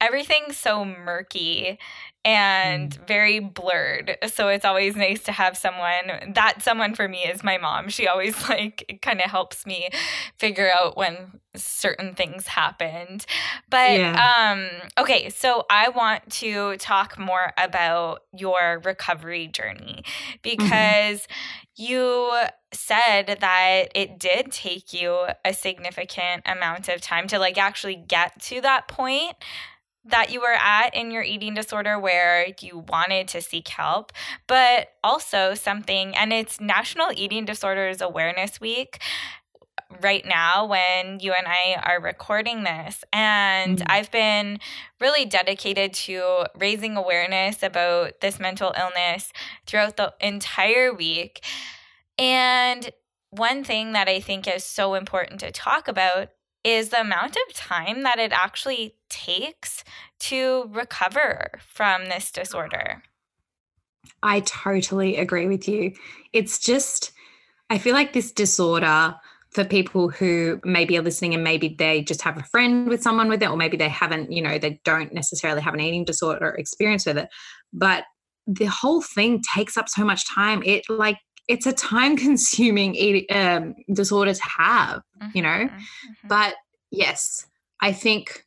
[0.00, 1.78] everything's so murky
[2.24, 3.06] and mm.
[3.06, 4.16] very blurred.
[4.28, 7.88] So it's always nice to have someone that someone for me is my mom.
[7.88, 9.88] She always like kind of helps me
[10.38, 13.26] figure out when certain things happened.
[13.68, 14.48] But yeah.
[14.50, 20.36] um okay, so I want to talk more about your recovery journey mm-hmm.
[20.42, 21.82] because mm-hmm.
[21.82, 22.32] you
[22.72, 28.40] said that it did take you a significant amount of time to like actually get
[28.42, 29.36] to that point
[30.06, 34.12] that you were at in your eating disorder where you wanted to seek help,
[34.46, 39.00] but also something, and it's National Eating Disorders Awareness Week
[40.02, 43.04] right now when you and I are recording this.
[43.12, 43.86] And mm-hmm.
[43.88, 44.58] I've been
[45.00, 49.32] really dedicated to raising awareness about this mental illness
[49.66, 51.44] throughout the entire week.
[52.18, 52.90] And
[53.30, 56.28] one thing that I think is so important to talk about
[56.64, 59.84] is the amount of time that it actually takes
[60.18, 63.02] to recover from this disorder.
[64.22, 65.92] I totally agree with you.
[66.32, 67.12] It's just,
[67.68, 69.14] I feel like this disorder
[69.50, 73.28] for people who maybe are listening and maybe they just have a friend with someone
[73.28, 76.48] with it, or maybe they haven't, you know, they don't necessarily have an eating disorder
[76.58, 77.28] experience with it.
[77.72, 78.04] But
[78.46, 80.62] the whole thing takes up so much time.
[80.64, 85.02] It like it's a time consuming um, disorder to have,
[85.34, 85.48] you know?
[85.48, 86.28] Mm-hmm, mm-hmm.
[86.28, 86.54] But
[86.90, 87.46] yes,
[87.80, 88.44] I think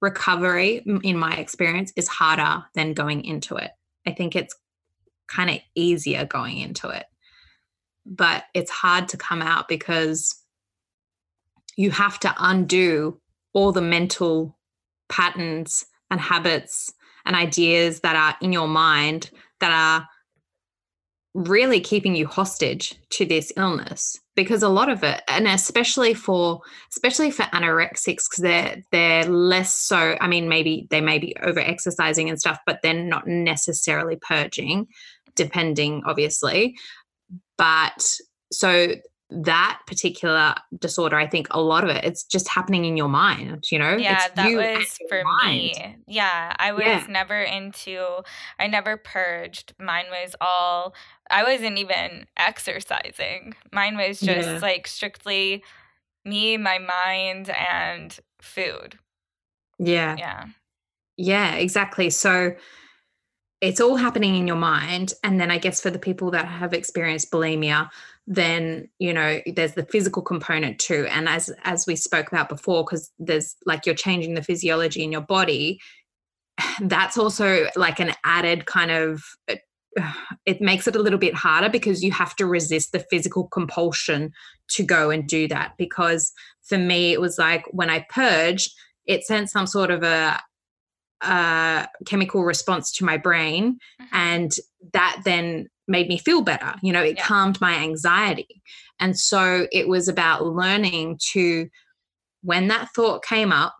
[0.00, 3.70] recovery, in my experience, is harder than going into it.
[4.06, 4.54] I think it's
[5.28, 7.06] kind of easier going into it.
[8.04, 10.34] But it's hard to come out because
[11.76, 13.20] you have to undo
[13.54, 14.58] all the mental
[15.08, 16.92] patterns and habits
[17.24, 19.30] and ideas that are in your mind
[19.60, 20.06] that are
[21.34, 26.60] really keeping you hostage to this illness because a lot of it and especially for
[26.92, 31.58] especially for anorexics because they're they're less so i mean maybe they may be over
[31.58, 34.86] exercising and stuff but they're not necessarily purging
[35.34, 36.76] depending obviously.
[37.56, 38.04] But
[38.52, 38.94] so
[39.42, 43.64] that particular disorder, I think a lot of it, it's just happening in your mind,
[43.70, 43.96] you know?
[43.96, 45.56] Yeah, it's that was for mind.
[45.56, 45.96] me.
[46.06, 47.06] Yeah, I was yeah.
[47.08, 48.22] never into,
[48.58, 49.74] I never purged.
[49.78, 50.94] Mine was all,
[51.30, 53.54] I wasn't even exercising.
[53.72, 54.58] Mine was just yeah.
[54.58, 55.64] like strictly
[56.24, 58.98] me, my mind, and food.
[59.78, 60.16] Yeah.
[60.18, 60.44] Yeah.
[61.16, 62.10] Yeah, exactly.
[62.10, 62.54] So,
[63.60, 65.14] it's all happening in your mind.
[65.22, 67.88] And then I guess for the people that have experienced bulimia,
[68.26, 72.82] then you know there's the physical component too and as as we spoke about before
[72.84, 75.78] because there's like you're changing the physiology in your body
[76.82, 79.22] that's also like an added kind of
[80.46, 84.32] it makes it a little bit harder because you have to resist the physical compulsion
[84.68, 86.32] to go and do that because
[86.62, 88.72] for me it was like when i purged
[89.06, 90.40] it sent some sort of a
[91.20, 94.16] uh, chemical response to my brain mm-hmm.
[94.16, 94.52] and
[94.92, 97.24] that then made me feel better you know it yeah.
[97.24, 98.62] calmed my anxiety.
[99.00, 101.68] And so it was about learning to
[102.42, 103.74] when that thought came up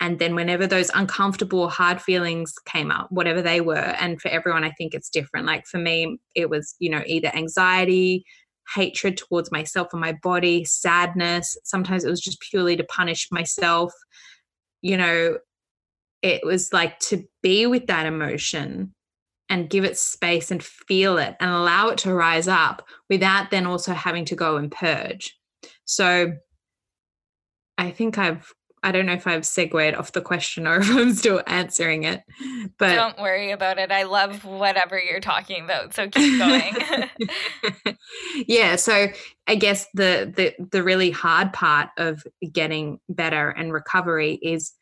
[0.00, 4.64] and then whenever those uncomfortable hard feelings came up whatever they were and for everyone
[4.64, 5.46] i think it's different.
[5.46, 8.24] Like for me it was you know either anxiety
[8.74, 11.56] hatred towards myself and my body sadness.
[11.64, 13.92] Sometimes it was just purely to punish myself.
[14.80, 15.38] You know
[16.22, 18.94] it was like to be with that emotion
[19.52, 23.66] and give it space and feel it and allow it to rise up without then
[23.66, 25.38] also having to go and purge.
[25.84, 26.32] So
[27.76, 28.50] I think I've
[28.82, 32.22] I don't know if I've segued off the question or if I'm still answering it.
[32.78, 33.92] But don't worry about it.
[33.92, 35.92] I love whatever you're talking about.
[35.92, 36.74] So keep going.
[38.46, 38.76] yeah.
[38.76, 39.08] So
[39.46, 44.72] I guess the the the really hard part of getting better and recovery is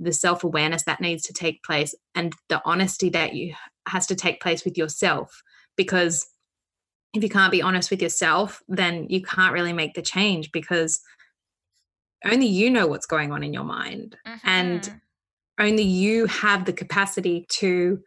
[0.00, 3.54] the self awareness that needs to take place and the honesty that you
[3.86, 5.42] has to take place with yourself
[5.76, 6.26] because
[7.14, 11.00] if you can't be honest with yourself then you can't really make the change because
[12.24, 14.48] only you know what's going on in your mind mm-hmm.
[14.48, 15.00] and
[15.58, 18.00] only you have the capacity to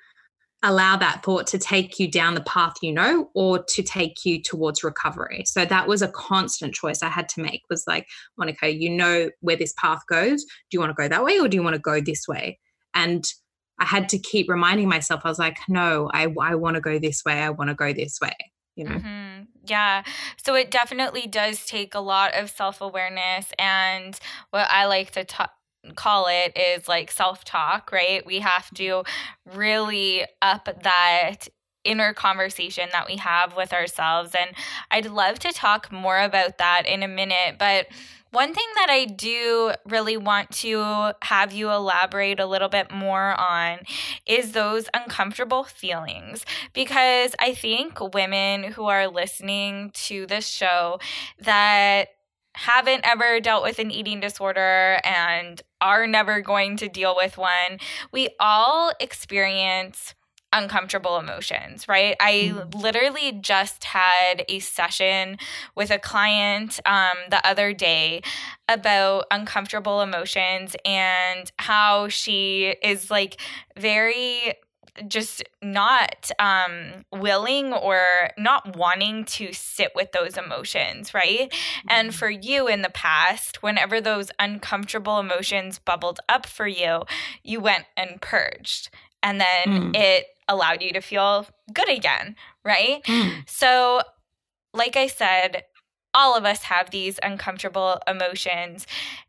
[0.63, 4.41] allow that thought to take you down the path you know or to take you
[4.41, 5.43] towards recovery.
[5.45, 9.30] So that was a constant choice i had to make was like monica you know
[9.41, 10.43] where this path goes.
[10.43, 12.60] Do you want to go that way or do you want to go this way?
[12.93, 13.26] And
[13.80, 16.99] i had to keep reminding myself i was like no i, I want to go
[16.99, 17.41] this way.
[17.41, 18.36] I want to go this way
[18.76, 18.95] you know?
[18.95, 19.43] Mm-hmm.
[19.65, 20.04] yeah.
[20.43, 25.51] So it definitely does take a lot of self-awareness and what i like to talk
[25.95, 28.25] call it is like self talk, right?
[28.25, 29.03] We have to
[29.53, 31.47] really up that
[31.84, 34.36] inner conversation that we have with ourselves.
[34.38, 34.51] And
[34.89, 37.57] I'd love to talk more about that in a minute.
[37.59, 37.88] But
[38.31, 43.39] one thing that I do really want to have you elaborate a little bit more
[43.39, 43.79] on
[44.25, 46.43] is those uncomfortable feelings.
[46.73, 50.99] Because I think women who are listening to this show
[51.41, 52.07] that
[52.56, 57.80] haven't ever dealt with an eating disorder and are never going to deal with one,
[58.12, 60.14] we all experience
[60.54, 62.16] uncomfortable emotions, right?
[62.20, 62.80] I mm-hmm.
[62.80, 65.38] literally just had a session
[65.76, 68.22] with a client um, the other day
[68.70, 73.41] about uncomfortable emotions and how she is like
[73.78, 74.54] very
[75.08, 81.50] just not um, willing or not wanting to sit with those emotions, right?
[81.50, 81.88] Mm-hmm.
[81.89, 87.04] And for you in the past, whenever those uncomfortable emotions bubbled up for you,
[87.44, 88.89] you went and purged.
[89.22, 89.96] And then mm.
[89.96, 93.02] it allowed you to feel good again, right?
[93.04, 93.50] Mm.
[93.50, 94.02] So
[94.74, 95.64] like I said,
[96.14, 98.86] all of us have these uncomfortable emotions,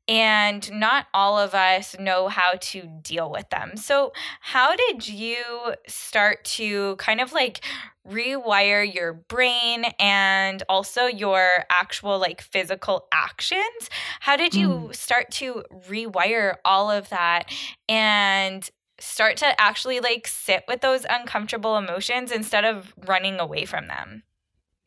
[0.06, 3.76] and not all of us know how to deal with them.
[3.76, 7.64] So, how did you start to kind of like
[8.08, 13.90] rewire your brain and also your actual like physical actions?
[14.20, 14.94] How did you mm.
[14.94, 17.50] start to rewire all of that
[17.88, 18.68] and
[19.00, 24.22] start to actually like sit with those uncomfortable emotions instead of running away from them?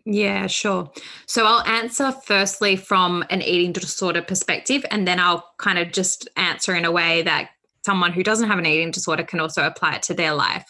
[0.10, 0.90] Yeah, sure.
[1.26, 6.30] So I'll answer firstly from an eating disorder perspective, and then I'll kind of just
[6.38, 7.50] answer in a way that
[7.86, 10.64] someone who doesn't have an eating disorder can also apply it to their life.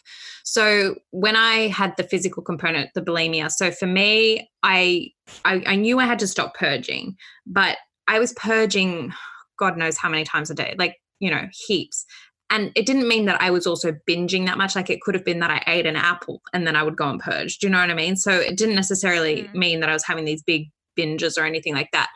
[0.43, 5.09] So when I had the physical component, the bulimia, so for me, I,
[5.45, 7.15] I, I knew I had to stop purging,
[7.45, 7.77] but
[8.07, 9.13] I was purging
[9.59, 12.05] God knows how many times a day, like you know, heaps
[12.49, 14.75] and it didn't mean that I was also binging that much.
[14.75, 17.09] Like it could have been that I ate an apple and then I would go
[17.09, 17.57] and purge.
[17.57, 18.15] Do you know what I mean?
[18.15, 19.53] So it didn't necessarily mm.
[19.53, 22.09] mean that I was having these big binges or anything like that.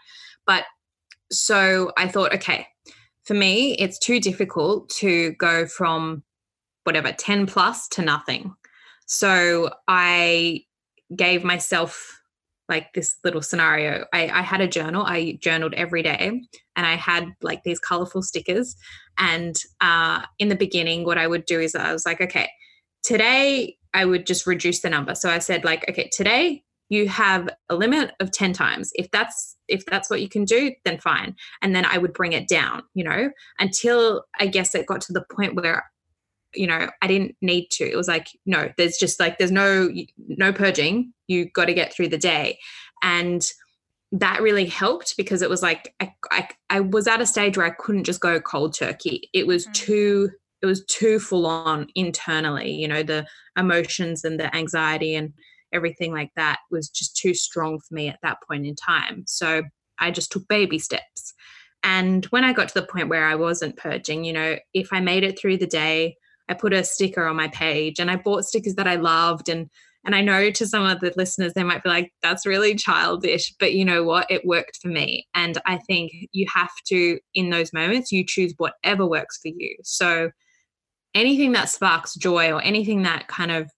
[0.47, 0.63] But
[1.31, 2.67] so I thought, okay,
[3.23, 6.23] for me, it's too difficult to go from
[6.83, 8.53] whatever 10 plus to nothing.
[9.05, 10.61] So I
[11.15, 12.20] gave myself
[12.71, 14.05] like this little scenario.
[14.13, 15.03] I, I had a journal.
[15.05, 16.41] I journaled every day
[16.75, 18.75] and I had like these colorful stickers.
[19.19, 22.49] And uh, in the beginning, what I would do is I was like, okay,
[23.03, 25.13] today I would just reduce the number.
[25.13, 29.55] So I said, like, okay, today you have a limit of 10 times if that's
[29.69, 32.83] if that's what you can do then fine and then i would bring it down
[32.93, 35.85] you know until i guess it got to the point where
[36.53, 37.89] you know i didn't need to.
[37.89, 41.13] It was like no there's just like there's no no purging.
[41.27, 42.59] You got to get through the day.
[43.03, 43.45] And
[44.11, 47.65] that really helped because it was like I, I, I was at a stage where
[47.65, 49.29] i couldn't just go cold turkey.
[49.33, 49.73] It was mm-hmm.
[49.73, 50.29] too
[50.61, 53.25] it was too full on internally you know the
[53.57, 55.33] emotions and the anxiety and
[55.73, 59.23] everything like that was just too strong for me at that point in time.
[59.27, 59.63] So
[59.99, 61.33] i just took baby steps.
[61.83, 64.99] And when i got to the point where i wasn't purging you know if i
[64.99, 66.15] made it through the day
[66.51, 69.47] I put a sticker on my page and I bought stickers that I loved.
[69.47, 69.69] And
[70.03, 73.53] and I know to some of the listeners they might be like that's really childish
[73.57, 74.29] but you know what?
[74.29, 75.27] It worked for me.
[75.33, 79.77] And I think you have to in those moments you choose whatever works for you.
[79.83, 80.31] So
[81.15, 83.71] anything that sparks joy or anything that kind of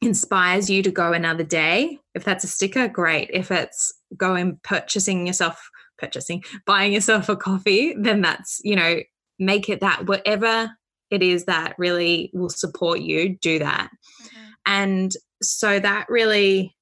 [0.00, 3.28] inspires you to go another day if that's a sticker great.
[3.30, 9.00] If it's going purchasing yourself purchasing buying yourself a coffee then that's you know
[9.38, 10.06] make it that.
[10.06, 10.70] Whatever
[11.10, 13.90] it is that really will support you, do that.
[14.22, 14.46] Mm-hmm.
[14.66, 16.76] And so that really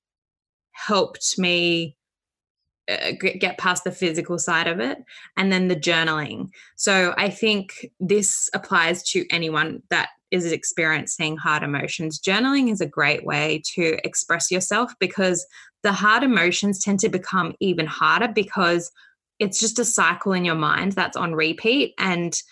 [0.73, 1.97] helped me
[2.89, 4.99] uh, get past the physical side of it
[5.37, 6.49] and then the journaling.
[6.77, 12.21] So I think this applies to anyone that is experiencing hard emotions.
[12.21, 15.47] Journaling is a great way to express yourself because
[15.83, 18.91] the hard emotions tend to become even harder because
[19.39, 22.43] it's just a cycle in your mind that's on repeat and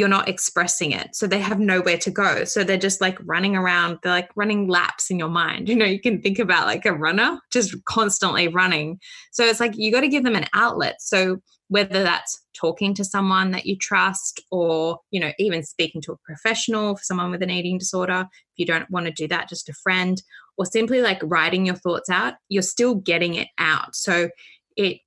[0.00, 1.14] you're not expressing it.
[1.14, 2.44] So they have nowhere to go.
[2.44, 5.68] So they're just like running around, they're like running laps in your mind.
[5.70, 8.98] You know, you can think about like a runner just constantly running.
[9.30, 10.96] So it's like you got to give them an outlet.
[11.00, 11.36] So
[11.68, 16.16] whether that's talking to someone that you trust or, you know, even speaking to a
[16.24, 19.68] professional for someone with an eating disorder, if you don't want to do that, just
[19.68, 20.22] a friend,
[20.56, 23.94] or simply like writing your thoughts out, you're still getting it out.
[23.94, 24.30] So
[24.76, 24.98] it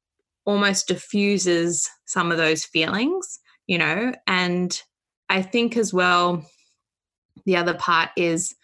[0.45, 4.81] almost diffuses some of those feelings you know and
[5.29, 6.45] i think as well
[7.45, 8.55] the other part is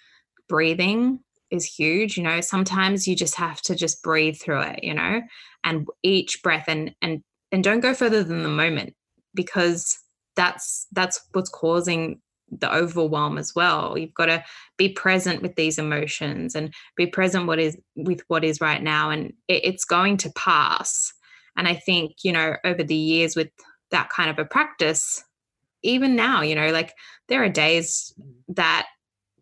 [0.48, 1.20] breathing
[1.52, 5.22] is huge you know sometimes you just have to just breathe through it you know
[5.64, 8.94] and each breath and and and don't go further than the moment
[9.34, 9.98] because
[10.36, 12.22] that's that's what's causing
[12.52, 13.98] the overwhelm as well.
[13.98, 14.44] You've got to
[14.78, 19.10] be present with these emotions and be present what is with what is right now
[19.10, 21.14] and it, it's going to pass.
[21.58, 23.50] And i think you know over the years with
[23.92, 25.24] that kind of a practice
[25.84, 26.94] even now you know like
[27.28, 28.14] there are days
[28.48, 28.88] that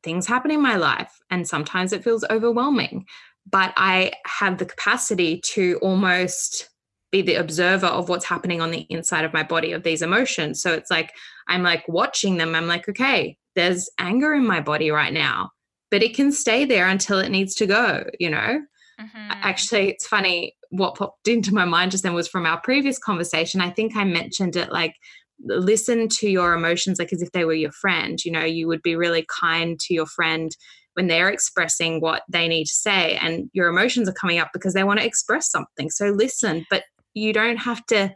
[0.04, 3.06] things happen in my life and sometimes it feels overwhelming
[3.50, 6.70] but i have the capacity to almost
[7.12, 10.62] be the observer of what's happening on the inside of my body of these emotions.
[10.62, 11.14] So it's like
[11.48, 12.56] i'm like watching them.
[12.56, 15.50] I'm like okay there's anger in my body right now
[15.89, 18.62] but it can stay there until it needs to go you know
[19.00, 19.32] mm-hmm.
[19.32, 23.62] actually it's funny what popped into my mind just then was from our previous conversation.
[23.62, 24.95] I think I mentioned it like
[25.43, 28.24] listen to your emotions like as if they were your friend.
[28.24, 30.52] You know, you would be really kind to your friend
[30.93, 34.74] when they're expressing what they need to say, and your emotions are coming up because
[34.74, 35.89] they want to express something.
[35.89, 36.84] So listen, but
[37.14, 38.14] you don't have to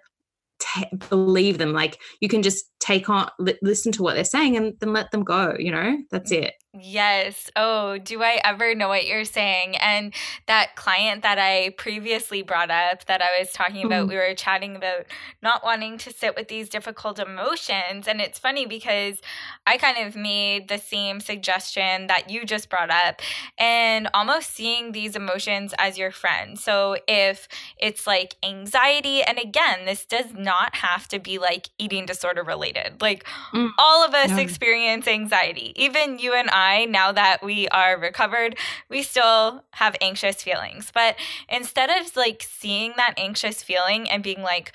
[0.60, 1.74] t- believe them.
[1.74, 5.12] Like you can just take on, li- listen to what they're saying, and then let
[5.12, 5.56] them go.
[5.60, 6.54] You know, that's it.
[6.74, 7.50] Yes.
[7.58, 9.76] Oh, do I ever know what you're saying?
[9.76, 10.14] And
[10.48, 14.12] that client that I previously brought up that I was talking about, mm-hmm.
[14.12, 15.06] we were chatting about
[15.42, 18.08] not wanting to sit with these difficult emotions.
[18.08, 19.22] And it's funny because
[19.68, 23.22] I kind of made the same suggestion that you just brought up
[23.58, 26.58] and almost seeing these emotions as your friend.
[26.58, 27.50] So if
[27.80, 33.02] it's like anxiety, and again, this does not have to be like eating disorder related.
[33.02, 33.72] Like mm.
[33.78, 38.56] all of us experience anxiety, even you and I I, now that we are recovered,
[38.90, 40.92] we still have anxious feelings.
[40.94, 41.16] But
[41.50, 44.72] instead of like seeing that anxious feeling and being like,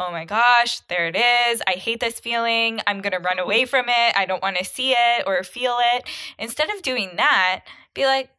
[0.00, 1.62] oh my gosh, there it is.
[1.66, 2.80] I hate this feeling.
[2.86, 4.16] I'm going to run away from it.
[4.16, 6.04] I don't want to see it or feel it.
[6.38, 7.64] Instead of doing that,
[7.94, 8.30] be like,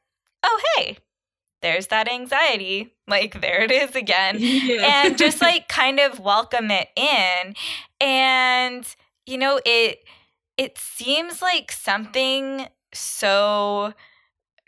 [0.43, 0.97] oh, hey,
[1.61, 2.93] there's that anxiety.
[3.07, 4.37] Like, there it is again.
[4.39, 5.03] Yeah.
[5.05, 7.55] and just like kind of welcome it in.
[7.99, 8.85] And,
[9.25, 9.99] you know, it,
[10.57, 13.93] it seems like something so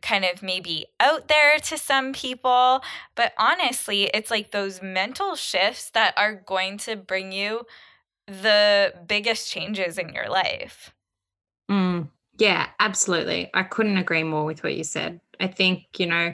[0.01, 2.81] kind of maybe out there to some people,
[3.15, 7.65] but honestly, it's like those mental shifts that are going to bring you
[8.27, 10.93] the biggest changes in your life.
[11.69, 13.49] Mm, yeah, absolutely.
[13.53, 15.19] I couldn't agree more with what you said.
[15.39, 16.33] I think, you know,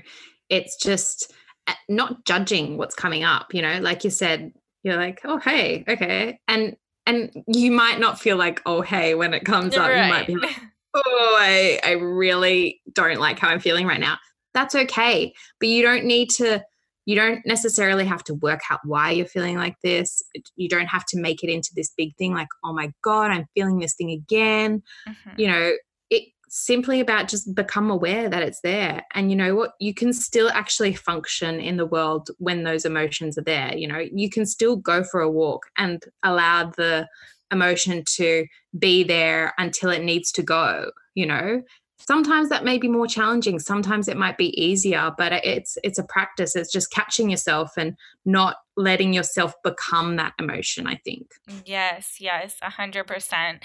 [0.50, 1.34] it's just
[1.68, 5.84] eh, not judging what's coming up, you know, like you said, you're like, oh, hey,
[5.88, 6.40] okay.
[6.48, 10.28] And, and you might not feel like, oh, hey, when it comes up, you might
[10.28, 10.56] be like,
[10.94, 14.18] oh, I, I really don't like how I'm feeling right now.
[14.54, 15.34] That's okay.
[15.60, 16.64] But you don't need to,
[17.06, 20.22] you don't necessarily have to work out why you're feeling like this.
[20.56, 23.46] You don't have to make it into this big thing like, oh my God, I'm
[23.54, 24.82] feeling this thing again.
[25.08, 25.40] Mm-hmm.
[25.40, 25.72] You know,
[26.10, 29.04] it's simply about just become aware that it's there.
[29.14, 29.72] And you know what?
[29.80, 33.76] You can still actually function in the world when those emotions are there.
[33.78, 37.08] You know, you can still go for a walk and allow the
[37.52, 38.46] emotion to
[38.78, 41.64] be there until it needs to go you know?
[42.00, 46.04] Sometimes that may be more challenging sometimes it might be easier but it's it's a
[46.04, 51.34] practice it's just catching yourself and not letting yourself become that emotion, I think.
[51.66, 53.64] Yes, yes, 100%.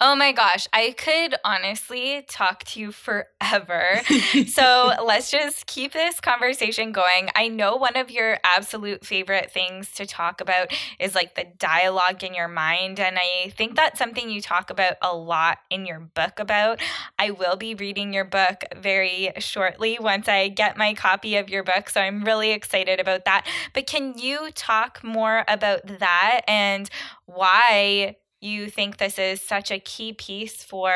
[0.00, 4.00] Oh my gosh, I could honestly talk to you forever.
[4.48, 7.28] so let's just keep this conversation going.
[7.36, 12.24] I know one of your absolute favorite things to talk about is like the dialogue
[12.24, 12.98] in your mind.
[12.98, 16.80] And I think that's something you talk about a lot in your book about.
[17.16, 21.62] I will be reading your book very shortly once I get my copy of your
[21.62, 21.90] book.
[21.90, 23.46] So I'm really excited about that.
[23.72, 26.88] But can you talk more about that and
[27.26, 30.94] why you think this is such a key piece for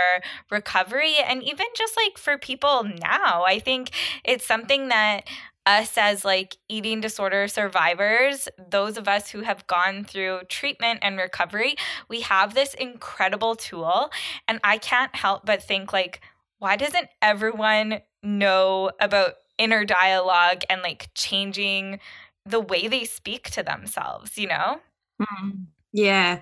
[0.50, 3.44] recovery and even just like for people now?
[3.44, 3.90] I think
[4.24, 5.26] it's something that
[5.64, 11.16] us as like eating disorder survivors, those of us who have gone through treatment and
[11.16, 11.76] recovery,
[12.08, 14.10] we have this incredible tool.
[14.48, 16.20] And I can't help but think, like,
[16.58, 22.00] why doesn't everyone know about inner dialogue and like changing
[22.44, 24.80] the way they speak to themselves, you know?
[25.20, 25.66] Mm.
[25.92, 26.40] Yeah.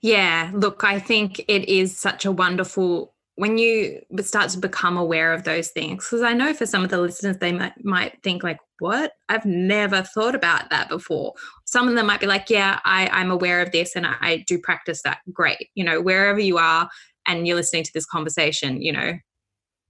[0.00, 0.50] Yeah.
[0.54, 5.44] Look, I think it is such a wonderful when you start to become aware of
[5.44, 8.58] those things because i know for some of the listeners they might, might think like
[8.80, 11.34] what i've never thought about that before
[11.64, 14.44] some of them might be like yeah I, i'm aware of this and I, I
[14.46, 16.88] do practice that great you know wherever you are
[17.26, 19.12] and you're listening to this conversation you know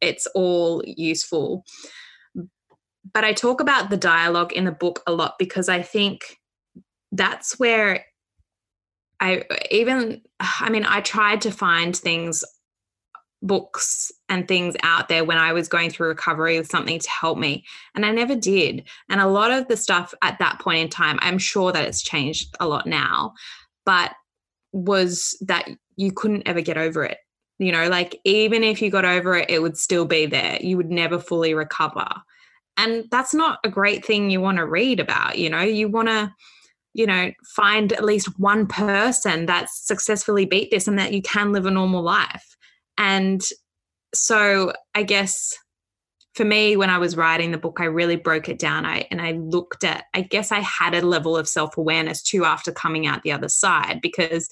[0.00, 1.64] it's all useful
[3.16, 6.38] but I talk about the dialogue in the book a lot because I think
[7.12, 8.04] that's where
[9.20, 12.44] I even, I mean, I tried to find things,
[13.40, 17.38] books and things out there when I was going through recovery with something to help
[17.38, 17.64] me.
[17.94, 18.86] And I never did.
[19.08, 22.02] And a lot of the stuff at that point in time, I'm sure that it's
[22.02, 23.32] changed a lot now,
[23.86, 24.12] but
[24.72, 27.16] was that you couldn't ever get over it.
[27.58, 30.58] You know, like even if you got over it, it would still be there.
[30.60, 32.06] You would never fully recover.
[32.76, 35.38] And that's not a great thing you want to read about.
[35.38, 36.32] You know, you want to,
[36.94, 41.52] you know, find at least one person that's successfully beat this and that you can
[41.52, 42.56] live a normal life.
[42.98, 43.42] And
[44.14, 45.54] so I guess
[46.36, 49.22] for me when i was writing the book i really broke it down i and
[49.22, 53.22] i looked at i guess i had a level of self-awareness too after coming out
[53.22, 54.48] the other side because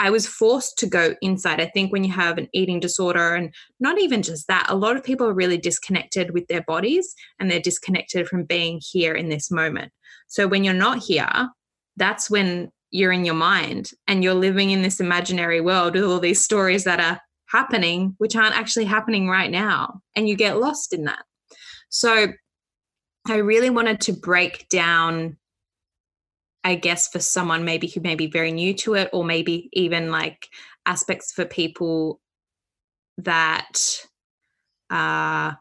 [0.00, 1.60] I was forced to go inside.
[1.60, 4.96] I think when you have an eating disorder, and not even just that, a lot
[4.96, 9.28] of people are really disconnected with their bodies and they're disconnected from being here in
[9.28, 9.92] this moment.
[10.26, 11.50] So when you're not here,
[11.98, 16.18] that's when you're in your mind and you're living in this imaginary world with all
[16.18, 20.00] these stories that are happening, which aren't actually happening right now.
[20.16, 21.24] And you get lost in that.
[21.90, 22.28] So
[23.28, 25.36] I really wanted to break down
[26.62, 30.10] I guess for someone maybe who may be very new to it, or maybe even
[30.10, 30.48] like
[30.86, 32.20] aspects for people
[33.18, 33.78] that
[34.90, 35.52] uh,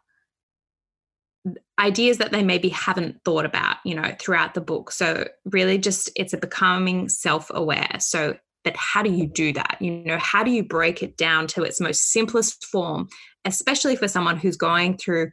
[1.80, 4.92] ideas that they maybe haven't thought about, you know, throughout the book.
[4.92, 7.98] So really just it's a becoming self-aware.
[8.00, 8.36] So
[8.66, 9.78] but how do you do that?
[9.80, 13.08] You know, how do you break it down to its most simplest form,
[13.46, 15.32] especially for someone who's going through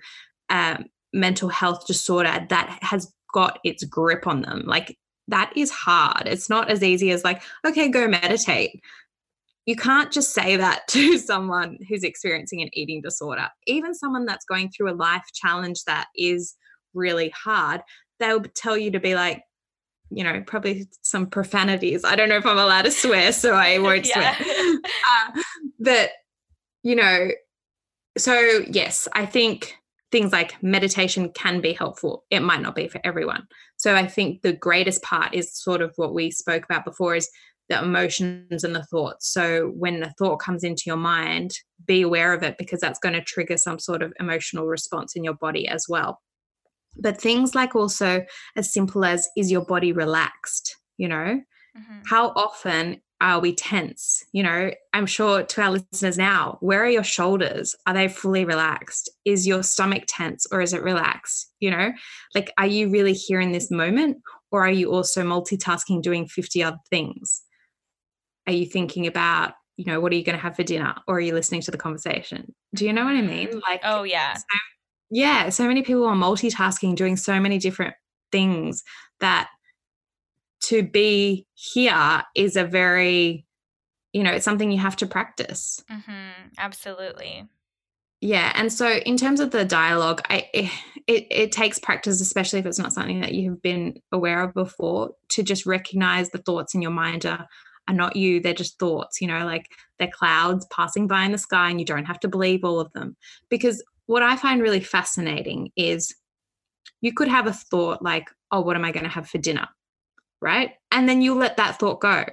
[0.48, 4.62] um, mental health disorder that has got its grip on them?
[4.64, 4.96] Like
[5.28, 6.26] that is hard.
[6.26, 8.80] It's not as easy as like, okay, go meditate
[9.66, 13.48] you can't just say that to someone who's experiencing an eating disorder.
[13.66, 16.54] Even someone that's going through a life challenge that is
[16.94, 17.82] really hard,
[18.18, 19.42] they'll tell you to be like,
[20.10, 22.04] you know, probably some profanities.
[22.04, 24.36] I don't know if I'm allowed to swear, so I won't swear.
[24.46, 25.42] Uh,
[25.80, 26.10] but,
[26.82, 27.30] you know,
[28.16, 29.74] so yes, I think
[30.12, 32.24] things like meditation can be helpful.
[32.30, 33.48] It might not be for everyone.
[33.86, 37.30] So I think the greatest part is sort of what we spoke about before is
[37.68, 39.32] the emotions and the thoughts.
[39.32, 41.52] So when the thought comes into your mind,
[41.86, 45.22] be aware of it because that's going to trigger some sort of emotional response in
[45.22, 46.18] your body as well.
[46.96, 48.24] But things like also
[48.56, 50.74] as simple as is your body relaxed?
[50.96, 51.40] You know,
[51.78, 52.00] mm-hmm.
[52.06, 54.24] how often are we tense?
[54.32, 57.74] You know, I'm sure to our listeners now, where are your shoulders?
[57.86, 59.10] Are they fully relaxed?
[59.24, 61.50] Is your stomach tense or is it relaxed?
[61.60, 61.92] You know,
[62.34, 64.18] like, are you really here in this moment
[64.50, 67.42] or are you also multitasking doing 50 other things?
[68.46, 71.16] are you thinking about you know what are you going to have for dinner or
[71.16, 73.60] are you listening to the conversation do you know what i mean mm.
[73.68, 74.44] like oh yeah so,
[75.10, 77.94] yeah so many people are multitasking doing so many different
[78.32, 78.82] things
[79.20, 79.48] that
[80.66, 83.44] to be here is a very
[84.12, 86.48] you know it's something you have to practice mm-hmm.
[86.58, 87.46] absolutely
[88.20, 90.70] yeah and so in terms of the dialogue i it,
[91.06, 95.10] it, it takes practice especially if it's not something that you've been aware of before
[95.28, 97.46] to just recognize the thoughts in your mind are
[97.88, 101.38] are not you, they're just thoughts, you know, like they're clouds passing by in the
[101.38, 103.16] sky and you don't have to believe all of them.
[103.48, 106.14] Because what I find really fascinating is
[107.00, 109.68] you could have a thought like, oh, what am I going to have for dinner?
[110.40, 110.72] Right.
[110.90, 112.24] And then you let that thought go.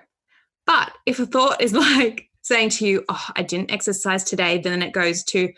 [0.65, 4.81] But if a thought is like saying to you, oh, I didn't exercise today, then
[4.81, 5.51] it goes to,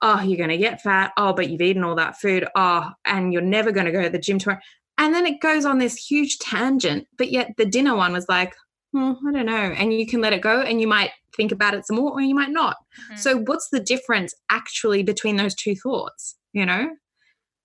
[0.00, 1.12] oh, you're going to get fat.
[1.16, 2.46] Oh, but you've eaten all that food.
[2.54, 4.60] Oh, and you're never going to go to the gym tomorrow.
[4.98, 7.06] And then it goes on this huge tangent.
[7.16, 8.54] But yet the dinner one was like,
[8.92, 9.52] well, I don't know.
[9.52, 12.20] And you can let it go and you might think about it some more or
[12.20, 12.76] you might not.
[13.04, 13.16] Mm-hmm.
[13.16, 16.36] So, what's the difference actually between those two thoughts?
[16.52, 16.90] You know?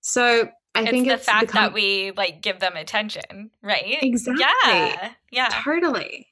[0.00, 1.64] So, I it's think the it's fact become...
[1.64, 3.98] that we like give them attention, right?
[4.00, 4.44] Exactly.
[4.44, 5.12] Yeah.
[5.30, 5.48] Yeah.
[5.64, 6.26] Totally.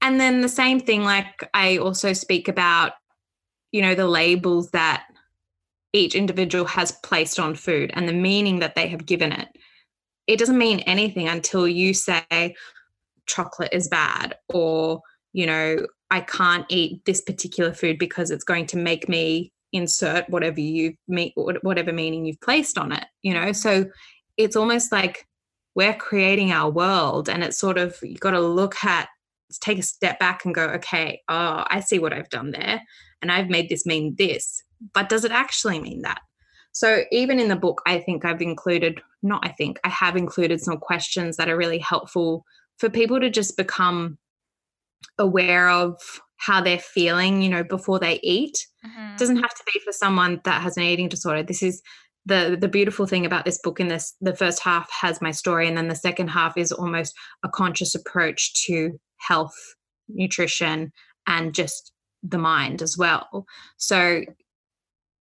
[0.00, 2.92] And then the same thing, like I also speak about,
[3.70, 5.04] you know, the labels that
[5.92, 9.48] each individual has placed on food and the meaning that they have given it.
[10.26, 12.54] It doesn't mean anything until you say,
[13.26, 15.00] chocolate is bad or
[15.32, 20.28] you know i can't eat this particular food because it's going to make me insert
[20.28, 23.52] whatever you mean whatever meaning you've placed on it you know?
[23.52, 23.86] So
[24.36, 25.26] it's almost like
[25.74, 29.08] we're creating our world and it's sort of you got to look at
[29.60, 32.80] take a step back and go okay oh i see what i've done there
[33.20, 34.62] and i've made this mean this
[34.94, 36.20] but does it actually mean that?
[36.72, 40.60] So even in the book i think i've included not i think i have included
[40.60, 42.44] some questions that are really helpful
[42.78, 44.18] for people to just become
[45.18, 48.66] aware of how they're feeling, you know, before they eat.
[48.84, 49.14] Mm-hmm.
[49.14, 51.44] It doesn't have to be for someone that has an eating disorder.
[51.44, 51.80] This is
[52.26, 55.68] the the beautiful thing about this book in this the first half has my story
[55.68, 57.14] and then the second half is almost
[57.44, 59.54] a conscious approach to health,
[60.08, 60.92] nutrition
[61.28, 61.92] and just
[62.24, 63.46] the mind as well.
[63.76, 64.22] So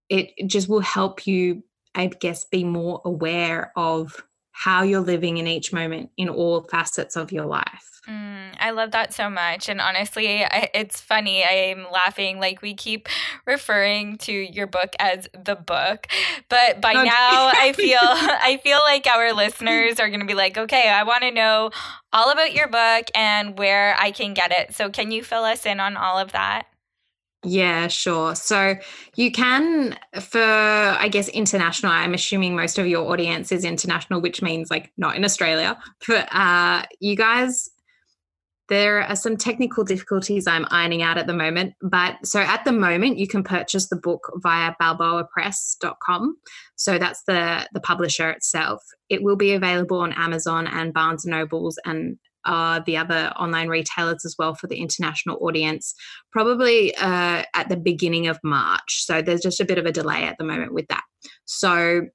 [0.10, 1.64] it just will help you
[1.94, 7.16] I guess be more aware of how you're living in each moment in all facets
[7.16, 7.92] of your life.
[8.10, 9.70] Mm, I love that so much.
[9.70, 11.44] And honestly, I, it's funny.
[11.46, 13.08] I'm laughing like we keep
[13.46, 16.08] referring to your book as the book,
[16.50, 20.58] but by now I feel I feel like our listeners are going to be like,
[20.58, 21.70] "Okay, I want to know
[22.12, 25.68] all about your book and where I can get it." So, can you fill us
[25.68, 26.66] in on all of that?
[27.44, 28.36] Yeah, sure.
[28.36, 28.76] So
[29.16, 31.92] you can, for I guess international.
[31.92, 35.80] I'm assuming most of your audience is international, which means like not in Australia.
[36.08, 37.72] But uh, you guys,
[38.70, 41.74] there are some technical difficulties I'm ironing out at the moment.
[41.82, 46.38] But so at the moment, you can purchase the book via balboapress.com.
[46.76, 48.84] So that's the the publisher itself.
[49.10, 53.68] It will be available on Amazon and Barnes and Nobles and uh, the other online
[53.68, 55.94] retailers as well for the international audience,
[56.32, 59.06] probably uh, at the beginning of March.
[59.06, 61.04] So there's just a bit of a delay at the moment with that.
[61.46, 62.08] So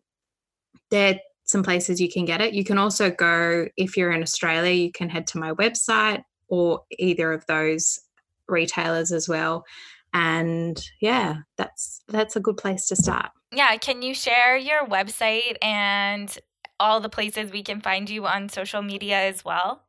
[0.90, 2.54] there are some places you can get it.
[2.54, 6.80] You can also go, if you're in Australia, you can head to my website or
[6.98, 8.00] either of those
[8.48, 9.64] retailers as well
[10.16, 13.30] And yeah, that's that's a good place to start.
[13.52, 16.36] Yeah, can you share your website and
[16.80, 19.85] all the places we can find you on social media as well?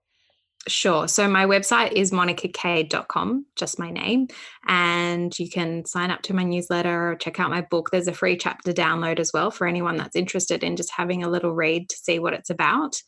[0.68, 1.08] Sure.
[1.08, 4.28] So my website is monicakade.com, just my name.
[4.68, 7.90] And you can sign up to my newsletter or check out my book.
[7.92, 11.30] There's a free chapter download as well for anyone that's interested in just having a
[11.30, 13.02] little read to see what it's about.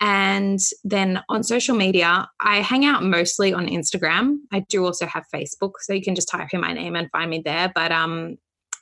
[0.00, 4.36] And then on social media, I hang out mostly on Instagram.
[4.52, 7.30] I do also have Facebook, so you can just type in my name and find
[7.30, 7.70] me there.
[7.72, 8.36] But um,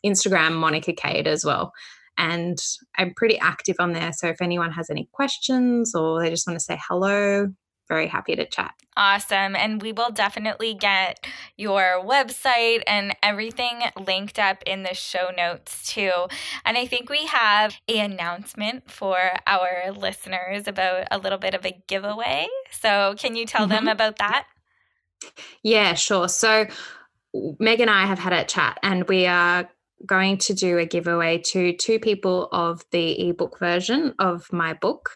[0.05, 1.73] Instagram, Monica Kade as well.
[2.17, 2.59] And
[2.99, 4.13] I'm pretty active on there.
[4.13, 7.49] So if anyone has any questions or they just want to say hello,
[7.91, 8.73] very happy to chat.
[8.97, 9.57] Awesome.
[9.57, 11.27] And we will definitely get
[11.57, 16.13] your website and everything linked up in the show notes too.
[16.65, 21.67] And I think we have a announcement for our listeners about a little bit of
[21.67, 22.47] a giveaway.
[22.71, 23.87] So can you tell mm-hmm.
[23.87, 24.47] them about that?
[25.63, 26.29] Yeah, sure.
[26.29, 26.67] So
[27.59, 29.69] Meg and I have had a chat and we are
[30.07, 35.11] going to do a giveaway to two people of the ebook version of my book.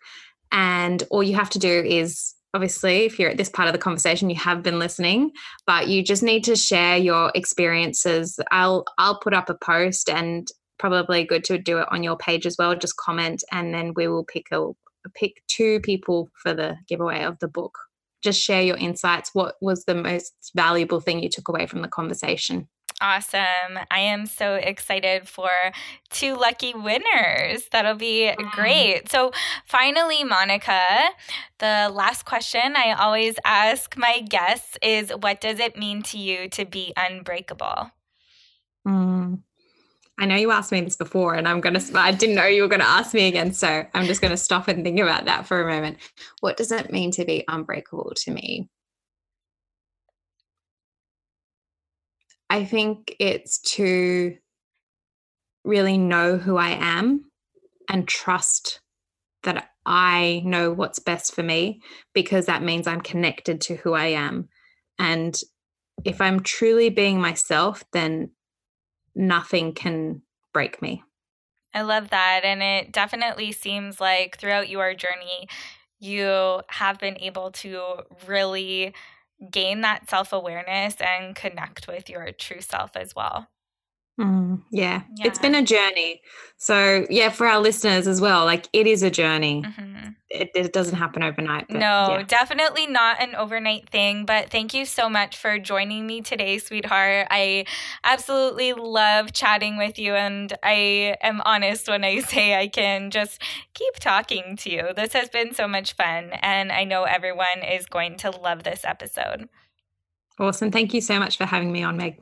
[0.53, 3.79] And all you have to do is obviously if you're at this part of the
[3.79, 5.31] conversation you have been listening
[5.67, 8.39] but you just need to share your experiences.
[8.51, 10.49] I'll i'll put up a post and
[10.79, 12.75] probably good to do it on your page as well.
[12.75, 14.71] Just comment and then we will pick a
[15.15, 17.77] pick two people for the giveaway of the book.
[18.23, 19.31] Just share your insights.
[19.35, 22.69] What was the most valuable thing you took away from the conversation
[23.01, 23.79] Awesome.
[23.91, 25.51] I am so excited for
[26.11, 27.69] two lucky winners.
[27.73, 29.11] That'll be great.
[29.11, 29.33] So,
[29.67, 30.87] finally, Monica,
[31.59, 36.49] the last question I always ask my guests is what does it mean to you
[36.51, 37.91] to be unbreakable?
[38.87, 39.41] Mm.
[40.17, 42.63] I know you asked me this before, and I'm going to, I didn't know you
[42.63, 43.53] were going to ask me again.
[43.53, 45.99] So, I'm just going to stop and think about that for a moment.
[46.41, 48.69] What does it mean to be unbreakable to me?
[52.51, 54.37] I think it's to
[55.65, 57.25] really know who I am
[57.89, 58.81] and trust
[59.43, 61.81] that I know what's best for me
[62.15, 64.49] because that means I'm connected to who I am.
[64.99, 65.39] And
[66.05, 68.31] if I'm truly being myself, then
[69.15, 70.23] nothing can
[70.53, 71.03] break me.
[71.75, 72.43] I love that.
[72.45, 75.49] And it definitely seems like throughout your journey,
[75.99, 78.95] you have been able to really
[79.51, 83.49] gain that self awareness and connect with your true self as well.
[84.19, 85.03] Mm, yeah.
[85.17, 85.27] yeah.
[85.27, 86.21] it's been a journey.
[86.57, 89.63] So, yeah, for our listeners as well, like it is a journey.
[89.63, 90.11] Mm-hmm.
[90.31, 91.69] It, it, doesn't happen overnight.
[91.71, 92.23] No, yeah.
[92.23, 94.25] definitely not an overnight thing.
[94.25, 97.29] But thank you so much for joining me today, sweetheart.
[97.31, 97.67] I
[98.03, 100.15] absolutely love chatting with you.
[100.15, 103.43] And I am honest when I say I can just
[103.75, 104.89] keep talking to you.
[104.95, 106.31] This has been so much fun.
[106.41, 109.49] And I know everyone is going to love this episode.
[110.39, 110.71] Awesome.
[110.71, 112.21] Thank you so much for having me on, Meg.